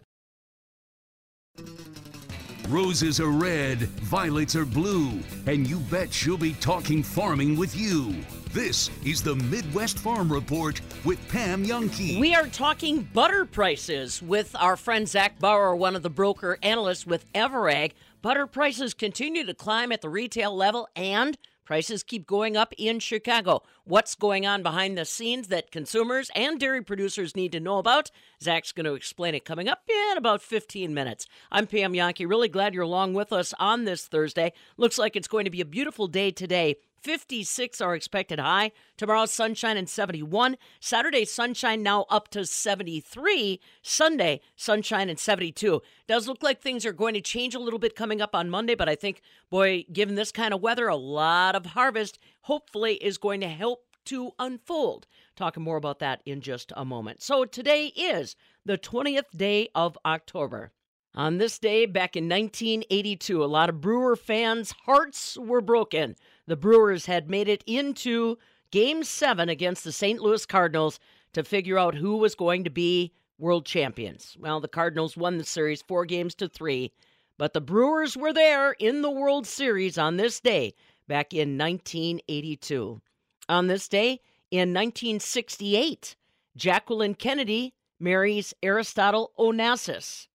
[2.68, 8.14] Roses are red, violets are blue, and you bet she'll be talking farming with you.
[8.52, 12.20] This is the Midwest Farm Report with Pam Jahnke.
[12.20, 17.06] We are talking butter prices with our friend Zach Bauer, one of the broker analysts
[17.06, 17.94] with Ever.Ag.
[18.24, 22.98] Butter prices continue to climb at the retail level and prices keep going up in
[22.98, 23.62] Chicago.
[23.84, 28.10] What's going on behind the scenes that consumers and dairy producers need to know about?
[28.42, 31.26] Zach's going to explain it coming up in about 15 minutes.
[31.52, 32.26] I'm Pam Jahnke.
[32.26, 34.54] Really glad you're along with us on this Thursday.
[34.78, 36.76] Looks like it's going to be a beautiful day today.
[37.04, 38.72] 56 are expected high.
[38.96, 40.56] Tomorrow, sunshine and 71.
[40.80, 43.60] Saturday, sunshine now up to 73.
[43.82, 45.82] Sunday, sunshine and 72.
[46.08, 48.74] Does look like things are going to change a little bit coming up on Monday,
[48.74, 53.18] but I think, boy, given this kind of weather, a lot of harvest hopefully is
[53.18, 55.06] going to help to unfold.
[55.36, 57.22] Talking more about that in just a moment.
[57.22, 60.72] So today is the 20th day of October.
[61.16, 66.16] On this day, back in 1982, a lot of Brewer fans' hearts were broken.
[66.46, 68.36] The Brewers had made it into
[68.72, 70.20] Game 7 against the St.
[70.20, 70.98] Louis Cardinals
[71.32, 74.36] to figure out who was going to be world champions.
[74.40, 76.92] Well, the Cardinals won the series four games to three,
[77.38, 80.74] but the Brewers were there in the World Series on this day
[81.06, 83.00] back in 1982.
[83.48, 86.16] On this day, in 1968,
[86.56, 90.26] Jacqueline Kennedy marries Aristotle Onassis.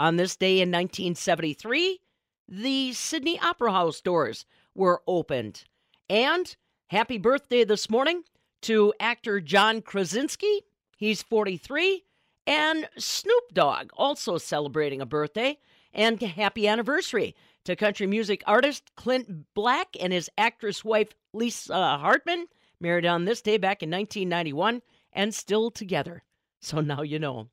[0.00, 2.00] On this day in 1973,
[2.48, 5.64] the Sydney Opera House doors were opened.
[6.08, 8.22] And happy birthday this morning
[8.62, 10.62] to actor John Krasinski.
[10.96, 12.02] He's 43.
[12.46, 15.58] And Snoop Dogg also celebrating a birthday.
[15.92, 17.36] And happy anniversary
[17.66, 22.46] to country music artist Clint Black and his actress wife Lisa Hartman,
[22.80, 24.80] married on this day back in 1991
[25.12, 26.22] and still together.
[26.62, 27.48] So now you know.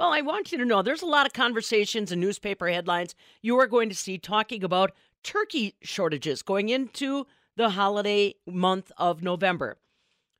[0.00, 3.58] Well, I want you to know there's a lot of conversations and newspaper headlines you
[3.58, 7.26] are going to see talking about turkey shortages going into
[7.58, 9.76] the holiday month of November.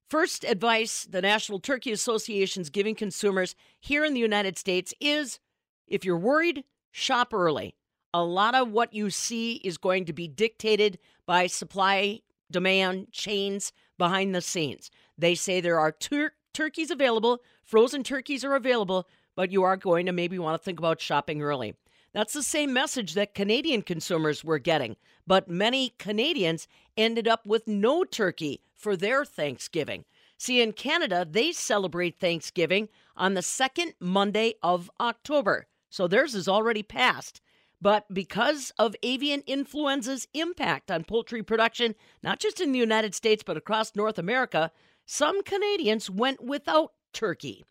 [0.09, 5.41] First advice the National Turkey Association's giving consumers here in the United States is
[5.87, 7.75] if you're worried, shop early.
[8.15, 13.75] A lot of what you see is going to be dictated by supply demand chains
[13.99, 14.91] behind the scenes.
[15.19, 20.07] They say there are tur- turkeys available, frozen turkeys are available, but you are going
[20.07, 21.75] to maybe want to think about shopping early.
[22.13, 26.67] That's the same message that Canadian consumers were getting, but many Canadians
[26.97, 30.05] ended up with no turkey for their Thanksgiving.
[30.37, 36.49] See, in Canada, they celebrate Thanksgiving on the second Monday of October, so theirs is
[36.49, 37.41] already passed.
[37.81, 43.43] But because of avian influenza's impact on poultry production, not just in the United States,
[43.43, 44.73] but across North America,
[45.07, 47.65] some Canadians went without turkey.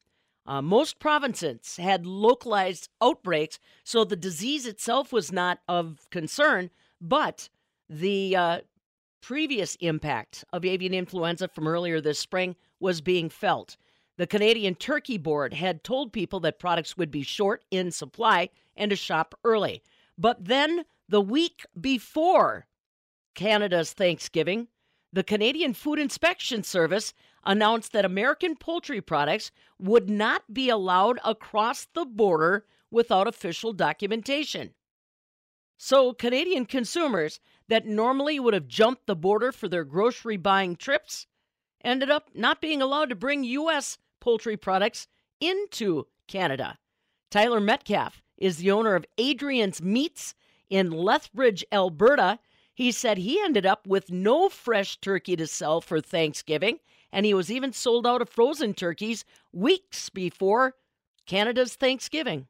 [0.46, 7.50] Uh, most provinces had localized outbreaks, so the disease itself was not of concern, but
[7.90, 8.60] the uh,
[9.22, 13.78] previous impact of avian influenza from earlier this spring was being felt.
[14.18, 18.90] The Canadian Turkey Board had told people that products would be short in supply and
[18.90, 19.82] to shop early.
[20.18, 22.68] But then, the week before
[23.34, 24.68] Canada's Thanksgiving,
[25.14, 27.14] the Canadian Food Inspection Service
[27.50, 34.70] announced that American poultry products would not be allowed across the border without official documentation.
[35.76, 41.26] So, Canadian consumers that normally would have jumped the border for their grocery buying trips
[41.84, 43.98] ended up not being allowed to bring U.S.
[44.20, 45.08] poultry products
[45.42, 46.78] into Canada.
[47.32, 50.36] Tyler Metcalf is the owner of Adrian's Meats
[50.70, 52.38] in Lethbridge, Alberta.
[52.76, 56.80] He said he ended up with no fresh turkey to sell for Thanksgiving,
[57.12, 60.76] and he was even sold out of frozen turkeys weeks before
[61.26, 62.48] Canada's Thanksgiving.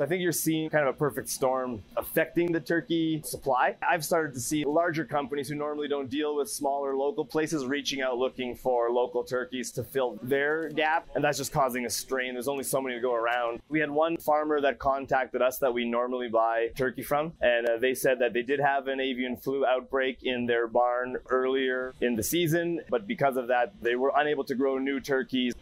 [0.00, 3.76] I think you're seeing kind of a perfect storm affecting the turkey supply.
[3.86, 8.00] I've started to see larger companies who normally don't deal with smaller local places reaching
[8.00, 12.32] out looking for local turkeys to fill their gap, and that's just causing a strain.
[12.32, 13.60] There's only so many to go around.
[13.68, 17.76] We had one farmer that contacted us that we normally buy turkey from, and uh,
[17.76, 22.16] they said that they did have an avian flu outbreak in their barn earlier in
[22.16, 25.52] the season, but because of that, they were unable to grow new turkeys.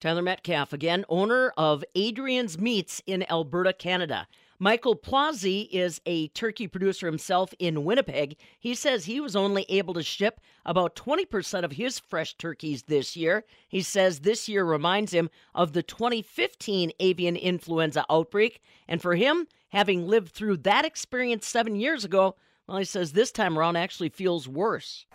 [0.00, 4.26] Tyler Metcalf, again, owner of Adrian's Meats in Alberta, Canada.
[4.58, 8.36] Michael Plazzi is a turkey producer himself in Winnipeg.
[8.58, 13.16] He says he was only able to ship about 20% of his fresh turkeys this
[13.16, 13.44] year.
[13.68, 18.62] He says this year reminds him of the 2015 avian influenza outbreak.
[18.86, 22.36] And for him, having lived through that experience seven years ago,
[22.68, 25.06] well, he says this time around actually feels worse.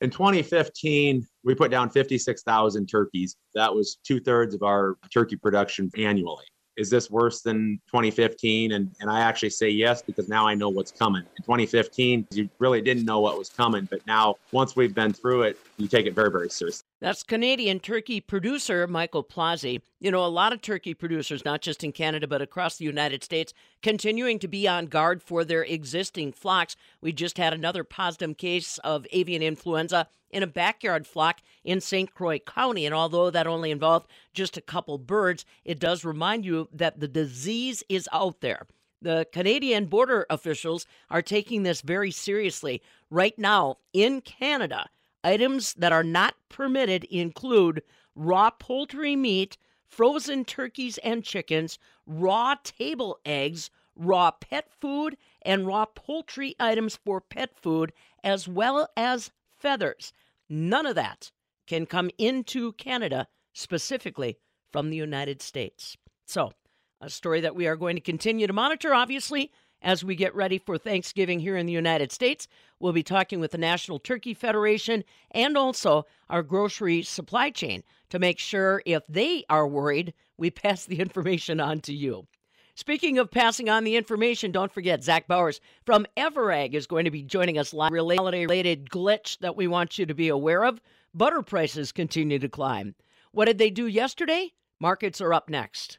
[0.00, 3.36] In 2015, we put down 56,000 turkeys.
[3.54, 6.44] That was two thirds of our turkey production annually.
[6.76, 8.72] Is this worse than 2015?
[8.72, 11.22] And, and I actually say yes because now I know what's coming.
[11.22, 13.88] In 2015, you really didn't know what was coming.
[13.90, 16.87] But now, once we've been through it, you take it very, very seriously.
[17.00, 19.80] That's Canadian turkey producer Michael Plazzi.
[20.00, 23.22] You know, a lot of turkey producers, not just in Canada, but across the United
[23.22, 26.74] States, continuing to be on guard for their existing flocks.
[27.00, 32.12] We just had another positive case of avian influenza in a backyard flock in St.
[32.12, 32.84] Croix County.
[32.84, 37.06] And although that only involved just a couple birds, it does remind you that the
[37.06, 38.66] disease is out there.
[39.00, 42.82] The Canadian border officials are taking this very seriously.
[43.08, 44.88] Right now, in Canada,
[45.24, 47.82] items that are not permitted include
[48.14, 49.56] raw poultry meat,
[49.86, 57.20] frozen turkeys and chickens, raw table eggs, raw pet food, and raw poultry items for
[57.20, 57.92] pet food,
[58.22, 60.12] as well as feathers.
[60.48, 61.30] None of that
[61.66, 64.38] can come into Canada specifically
[64.72, 65.96] from the United States.
[66.26, 66.52] So,
[67.00, 69.52] a story that we are going to continue to monitor, obviously,
[69.82, 72.48] as we get ready for Thanksgiving here in the United States.
[72.80, 78.18] We'll be talking with the National Turkey Federation and also our grocery supply chain to
[78.18, 82.26] make sure if they are worried, we pass the information on to you.
[82.74, 87.10] Speaking of passing on the information, don't forget Zach Bowers from Ever.Ag is going to
[87.10, 87.90] be joining us live.
[87.90, 90.80] Related glitch that we want you to be aware of.
[91.12, 92.94] Butter prices continue to climb.
[93.32, 94.52] What did they do yesterday?
[94.78, 95.98] Markets are up next.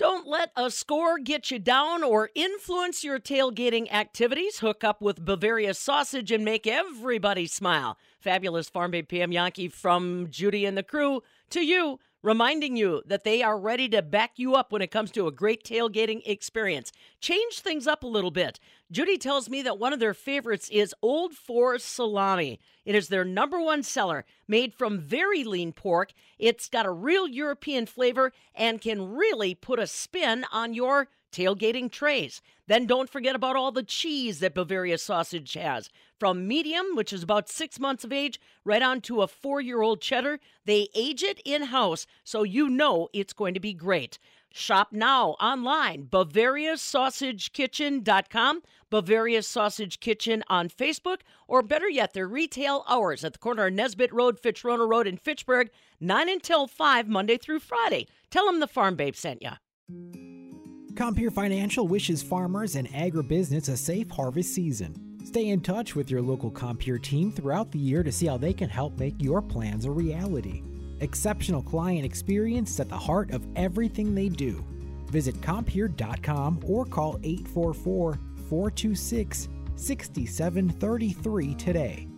[0.00, 4.60] Don't let a score get you down or influence your tailgating activities.
[4.60, 7.98] Hook up with Bavaria Sausage and make everybody smile.
[8.18, 13.24] Fabulous Farm Babe Pam Jahnke from Judy and the crew to you, reminding you that
[13.24, 16.92] they are ready to back you up when it comes to a great tailgating experience.
[17.20, 18.60] Change things up a little bit.
[18.90, 22.60] Judy tells me that one of their favorites is Old Forest Salami.
[22.84, 26.12] It is their number one seller, made from very lean pork.
[26.38, 31.90] It's got a real European flavor and can really put a spin on your tailgating
[31.90, 32.42] trays.
[32.66, 35.90] Then don't forget about all the cheese that Bavaria Sausage has.
[36.20, 39.80] From medium, which is about six months of age, right on to a four year
[39.80, 40.38] old cheddar.
[40.66, 44.18] They age it in house, so you know it's going to be great.
[44.52, 53.24] Shop now online, BavariaSausageKitchen.com, Bavaria Sausage Kitchen on Facebook, or better yet, their retail hours
[53.24, 57.60] at the corner of Nesbitt Road, Fitchrona Road in Fitchburg, 9 until 5, Monday through
[57.60, 58.06] Friday.
[58.30, 59.52] Tell them the Farm Babe sent you.
[60.96, 65.09] Compeer Financial wishes farmers and agribusiness a safe harvest season.
[65.30, 68.52] Stay in touch with your local Compeer team throughout the year to see how they
[68.52, 70.64] can help make your plans a reality.
[70.98, 74.64] Exceptional client experience at the heart of everything they do.
[75.06, 78.18] Visit Compeer.com or call 844
[78.48, 82.08] 426 6733 today.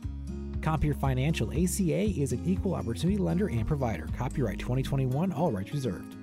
[0.62, 4.08] Compeer Financial ACA is an equal opportunity lender and provider.
[4.16, 6.16] Copyright 2021, all rights reserved.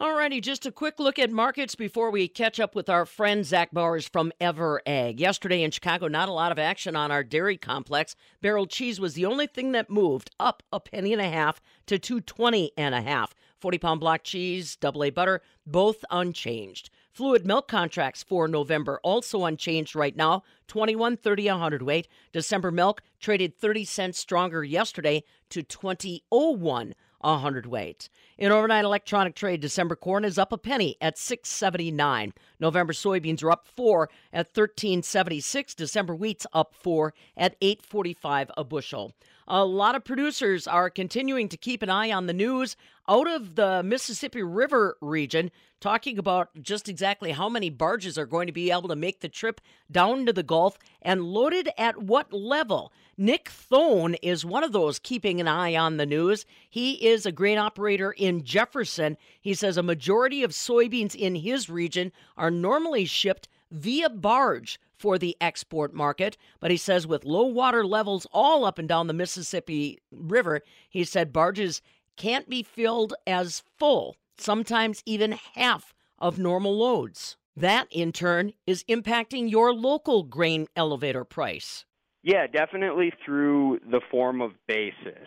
[0.00, 3.70] Alrighty, just a quick look at markets before we catch up with our friend Zach
[3.70, 5.20] Bowers from Ever.Ag.
[5.20, 8.16] Yesterday in Chicago, not a lot of action on our dairy complex.
[8.40, 11.98] Barrel cheese was the only thing that moved up a penny and a half to
[11.98, 13.34] 220 and a half.
[13.60, 16.88] 40 pound block cheese, double A butter, both unchanged.
[17.12, 22.08] Fluid milk contracts for November also unchanged right now, 21.30 a hundredweight.
[22.32, 28.08] December milk traded 30 cents stronger yesterday to 20.01 a hundredweight.
[28.38, 32.32] In overnight electronic trade, December corn is up a penny at 6.79.
[32.58, 35.74] November soybeans are up 4 at 13.76.
[35.74, 39.12] December wheat's up 4 at 8.45 a bushel.
[39.52, 42.76] A lot of producers are continuing to keep an eye on the news
[43.08, 48.46] out of the Mississippi River region, talking about just exactly how many barges are going
[48.46, 52.32] to be able to make the trip down to the Gulf and loaded at what
[52.32, 52.92] level.
[53.16, 56.46] Nick Thone is one of those keeping an eye on the news.
[56.68, 59.16] He is a grain operator in Jefferson.
[59.40, 65.18] He says a majority of soybeans in his region are normally shipped via barge for
[65.18, 66.36] the export market.
[66.60, 71.04] But he says with low water levels all up and down the Mississippi River, he
[71.04, 71.82] said barges
[72.16, 77.36] can't be filled as full, sometimes even half of normal loads.
[77.56, 81.84] That, in turn, is impacting your local grain elevator price.
[82.22, 85.26] Yeah, definitely through the form of basis.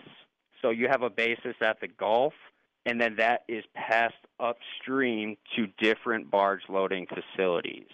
[0.62, 2.34] So you have a basis at the Gulf,
[2.86, 7.88] and then that is passed upstream to different barge loading facilities.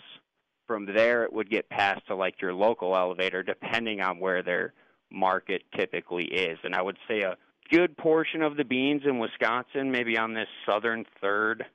[0.69, 4.73] From there, it would get passed to like your local elevator, depending on where their
[5.11, 6.59] market typically is.
[6.63, 7.37] And I would say a
[7.71, 11.65] good portion of the beans in Wisconsin, maybe on this southern third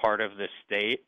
[0.00, 1.00] part of the state,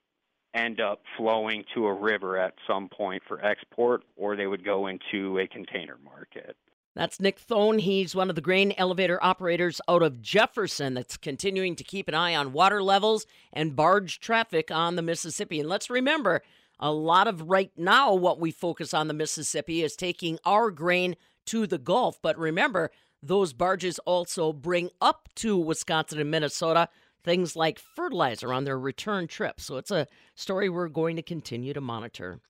[0.54, 4.88] end up flowing to a river at some point for export, or they would go
[4.88, 6.56] into a container market.
[6.96, 7.78] That's Nick Thone.
[7.78, 12.14] He's one of the grain elevator operators out of Jefferson that's continuing to keep an
[12.14, 15.60] eye on water levels and barge traffic on the Mississippi.
[15.60, 16.42] And let's remember,
[16.80, 21.14] a lot of right now, what we focus on the Mississippi is taking our grain
[21.46, 22.18] to the Gulf.
[22.20, 22.90] But remember,
[23.22, 26.88] those barges also bring up to Wisconsin and Minnesota
[27.22, 29.60] things like fertilizer on their return trip.
[29.60, 32.40] So it's a story we're going to continue to monitor.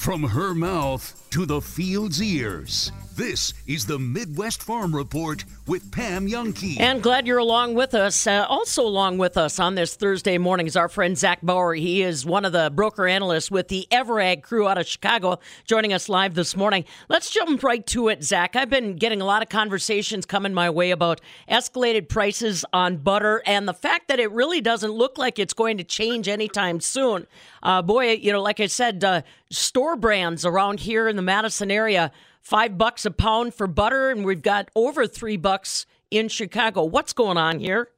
[0.00, 6.26] From her mouth to the field's ears, this is the Midwest Farm Report with Pam
[6.26, 6.80] Jahnke.
[6.80, 8.26] And glad you're along with us.
[8.26, 11.74] Uh, also, along with us on this Thursday morning is our friend Zach Bauer.
[11.74, 15.92] He is one of the broker analysts with the Ever.Ag crew out of Chicago, joining
[15.92, 16.86] us live this morning.
[17.10, 18.56] Let's jump right to it, Zach.
[18.56, 23.42] I've been getting a lot of conversations coming my way about escalated prices on butter
[23.44, 27.26] and the fact that it really doesn't look like it's going to change anytime soon.
[27.62, 29.20] Uh, boy, you know, like I said, uh,
[29.50, 34.24] store brands around here in the Madison area five bucks a pound for butter, and
[34.24, 36.84] we've got over three bucks in Chicago.
[36.84, 37.90] What's going on here?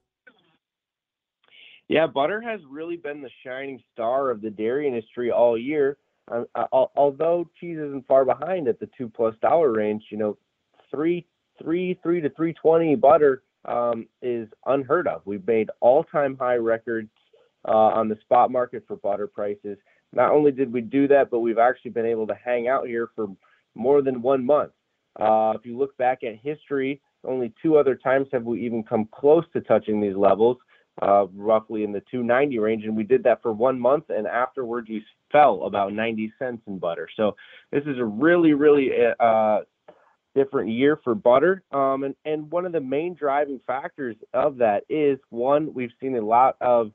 [1.88, 5.99] Yeah, butter has really been the shining star of the dairy industry all year.
[6.30, 10.38] Uh, uh, although cheese isn't far behind at the two plus dollar range, you know,
[10.90, 11.26] three,
[11.62, 15.22] three, three to three twenty butter um, is unheard of.
[15.24, 17.11] We've made all time high records
[17.66, 19.76] uh, on the spot market for butter prices.
[20.13, 23.09] Not only did we do that, but we've actually been able to hang out here
[23.15, 23.29] for
[23.75, 24.73] more than one month.
[25.19, 29.09] Uh, if you look back at history, only two other times have we even come
[29.13, 30.57] close to touching these levels
[31.01, 34.89] uh, roughly in the 290 range, and we did that for one month, and afterwards
[34.89, 37.09] we fell about 90 cents in butter.
[37.17, 37.37] So
[37.71, 39.61] this is a really, really uh,
[40.35, 44.85] different year for butter, um, and and one of the main driving factors of that
[44.89, 46.93] is one we've seen a lot of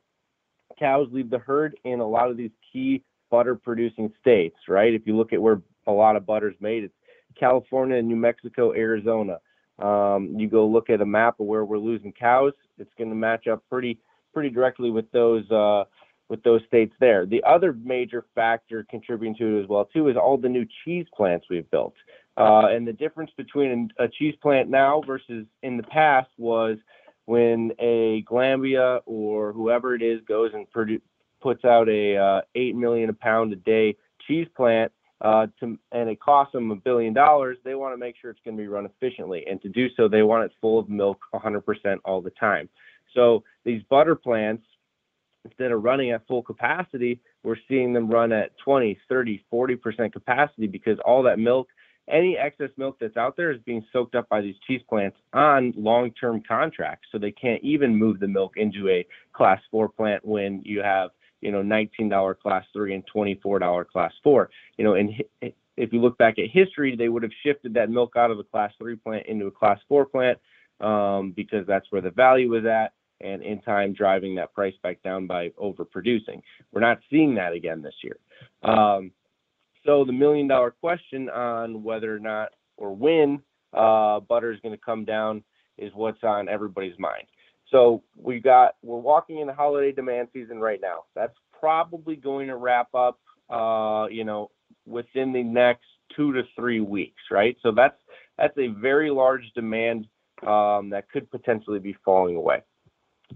[0.78, 4.94] cows leave the herd in a lot of these key butter producing states, right?
[4.94, 6.94] If you look at where a lot of butter's made, it's
[7.40, 9.40] California, New Mexico, Arizona.
[9.80, 13.16] Um, you go look at a map of where we're losing cows, it's going to
[13.16, 14.00] match up pretty
[14.34, 15.84] pretty directly with those uh,
[16.30, 17.26] with those states there.
[17.26, 21.06] The other major factor contributing to it as well too is all the new cheese
[21.16, 21.94] plants we've built.
[22.38, 26.78] Uh, and the difference between a cheese plant now versus in the past was
[27.28, 31.02] when a Glanbia or whoever it is goes and produ-
[31.42, 36.10] puts out a uh, eight million a pound a day cheese plant uh, to, and
[36.10, 38.68] it costs them a billion dollars, they want to make sure it's going to be
[38.68, 39.46] run efficiently.
[39.50, 42.70] And to do so, they want it full of milk 100% all the time.
[43.14, 44.64] So these butter plants,
[45.44, 50.68] instead of running at full capacity, we're seeing them run at 20, 30, 40% capacity
[50.68, 51.68] because all that milk,
[52.10, 55.74] any excess milk that's out there is being soaked up by these cheese plants on
[55.76, 57.08] long-term contracts.
[57.12, 61.12] So they can't even move the milk into a class four plant when you have
[61.42, 64.50] you know, $19 class three and $24 class four.
[64.78, 68.14] You know, and if you look back at history, they would have shifted that milk
[68.18, 70.40] out of a class three plant into a class four plant
[70.82, 72.94] um, because that's where the value was at.
[73.20, 76.42] And in time, driving that price back down by overproducing.
[76.72, 78.18] We're not seeing that again this year.
[78.62, 79.12] Um,
[79.88, 83.42] so the million dollar question on whether or not or when
[83.74, 85.44] uh, butter is going to come down
[85.78, 87.24] is what's on everybody's mind.
[87.72, 91.06] So we got we're walking in the holiday demand season right now.
[91.16, 93.20] That's probably going to wrap up,
[93.50, 94.52] uh, you know,
[94.86, 95.86] within the next
[96.16, 97.56] two to three weeks, right?
[97.64, 97.98] So that's
[98.38, 100.08] that's a very large demand
[100.46, 102.62] um, that could potentially be falling away.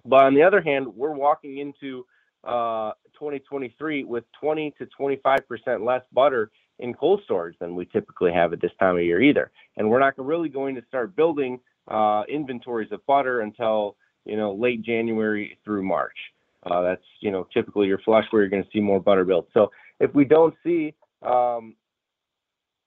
[0.06, 2.06] But on the other hand, we're walking into
[2.44, 8.32] uh, 2023 with 20 to 25 percent less butter in cold storage than we typically
[8.32, 9.52] have at this time of year either.
[9.78, 14.54] And we're not really going to start building uh, inventories of butter until you know,
[14.54, 16.18] late January through March.
[16.64, 19.48] Uh, that's, you know, typically your flush where you're going to see more butter built.
[19.54, 21.76] So if we don't see um,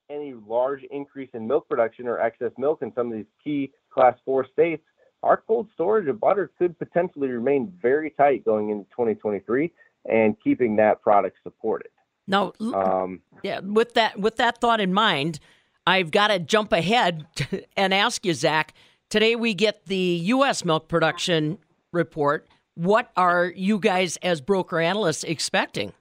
[0.08, 4.16] any large increase in milk production or excess milk in some of these key class
[4.24, 4.82] four states,
[5.24, 9.72] our cold storage of butter could potentially remain very tight going into 2023
[10.10, 11.88] and keeping that product supported.
[12.26, 15.40] Now, um, yeah, with that with that thought in mind,
[15.86, 17.26] I've got to jump ahead
[17.76, 18.74] and ask you, Zach.
[19.10, 20.64] Today we get the U.S.
[20.64, 21.58] milk production
[21.92, 22.48] report.
[22.74, 25.92] What are you guys, as broker analysts, expecting?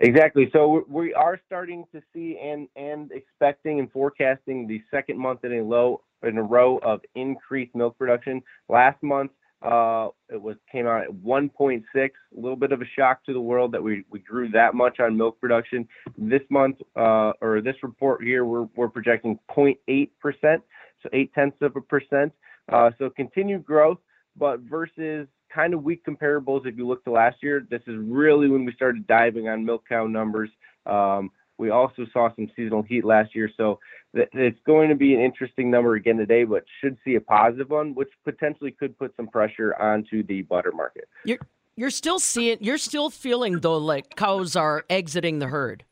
[0.00, 0.50] Exactly.
[0.52, 5.52] So we are starting to see and and expecting and forecasting the second month in
[5.52, 8.42] a low in a row of increased milk production.
[8.68, 9.30] Last month,
[9.62, 11.82] uh, it was came out at 1.6.
[11.94, 14.98] A little bit of a shock to the world that we, we grew that much
[14.98, 15.86] on milk production.
[16.18, 20.62] This month, uh, or this report here, we're we're projecting 0.8 percent
[21.02, 22.32] so eight tenths of a percent.
[22.70, 23.98] Uh, so continued growth,
[24.36, 26.66] but versus kind of weak comparables.
[26.66, 29.84] If you look to last year, this is really when we started diving on milk
[29.88, 30.50] cow numbers.
[30.86, 31.30] Um,
[31.62, 33.78] we also saw some seasonal heat last year, so
[34.16, 37.70] th- it's going to be an interesting number again today, but should see a positive
[37.70, 41.08] one, which potentially could put some pressure onto the butter market.
[41.24, 41.38] You're
[41.76, 45.84] you're still seeing, you're still feeling though like cows are exiting the herd.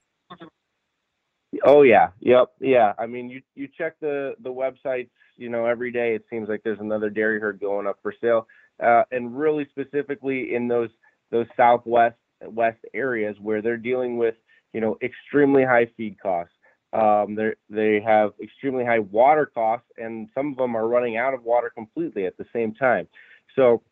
[1.64, 2.92] Oh yeah, yep, yeah.
[2.98, 6.16] I mean, you you check the the websites, you know, every day.
[6.16, 8.48] It seems like there's another dairy herd going up for sale,
[8.82, 10.90] uh, and really specifically in those
[11.30, 14.34] those southwest west areas where they're dealing with
[14.72, 16.54] you know extremely high feed costs.
[16.92, 21.34] Um, they they have extremely high water costs, and some of them are running out
[21.34, 23.06] of water completely at the same time.
[23.56, 23.82] So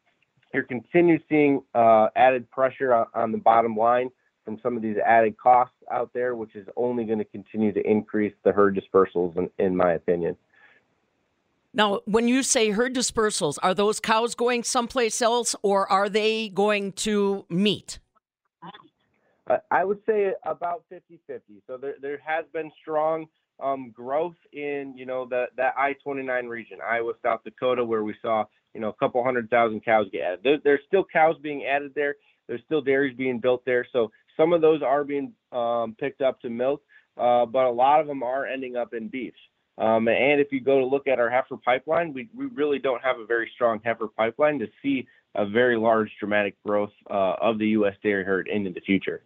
[0.52, 4.10] you're continue seeing uh, added pressure on, on the bottom line
[4.44, 7.86] from some of these added costs out there, which is only going to continue to
[7.86, 10.36] increase the herd dispersals, in, in my opinion.
[11.74, 16.48] Now, when you say herd dispersals, are those cows going someplace else or are they
[16.48, 17.98] going to meet?
[19.70, 21.62] I would say about 50 50.
[21.66, 23.26] So there, there has been strong
[23.62, 28.44] um, growth in you know the that I-29 region, Iowa, South Dakota, where we saw
[28.74, 30.40] you know a couple hundred thousand cows get added.
[30.44, 32.16] There, there's still cows being added there.
[32.46, 33.86] There's still dairies being built there.
[33.92, 36.82] So some of those are being um, picked up to milk,
[37.16, 39.34] uh, but a lot of them are ending up in beef.
[39.76, 43.02] Um, and if you go to look at our heifer pipeline, we, we really don't
[43.02, 47.58] have a very strong heifer pipeline to see a very large dramatic growth uh, of
[47.58, 47.94] the U.S.
[48.02, 49.22] dairy herd into the future.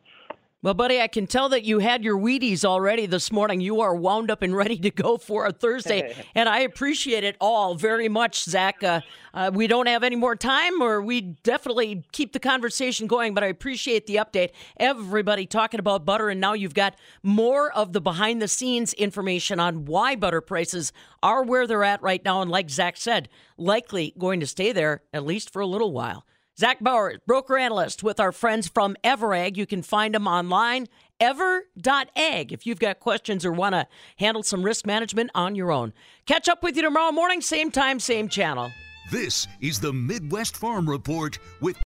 [0.64, 3.60] Well, buddy, I can tell that you had your Wheaties already this morning.
[3.60, 7.36] You are wound up and ready to go for a Thursday, and I appreciate it
[7.40, 8.80] all very much, Zach.
[8.80, 9.00] Uh,
[9.34, 13.42] uh, we don't have any more time, or we definitely keep the conversation going, but
[13.42, 14.50] I appreciate the update.
[14.76, 16.94] Everybody talking about butter, and now you've got
[17.24, 20.92] more of the behind the scenes information on why butter prices
[21.24, 25.02] are where they're at right now, and like Zach said, likely going to stay there
[25.12, 26.24] at least for a little while.
[26.58, 29.58] Zach Bauer, broker analyst with our friends from Ever.Ag.
[29.58, 30.86] You can find them online,
[31.18, 33.86] ever.ag, if you've got questions or want to
[34.18, 35.94] handle some risk management on your own.
[36.26, 38.70] Catch up with you tomorrow morning, same time, same channel.
[39.10, 41.76] This is the Midwest Farm Report with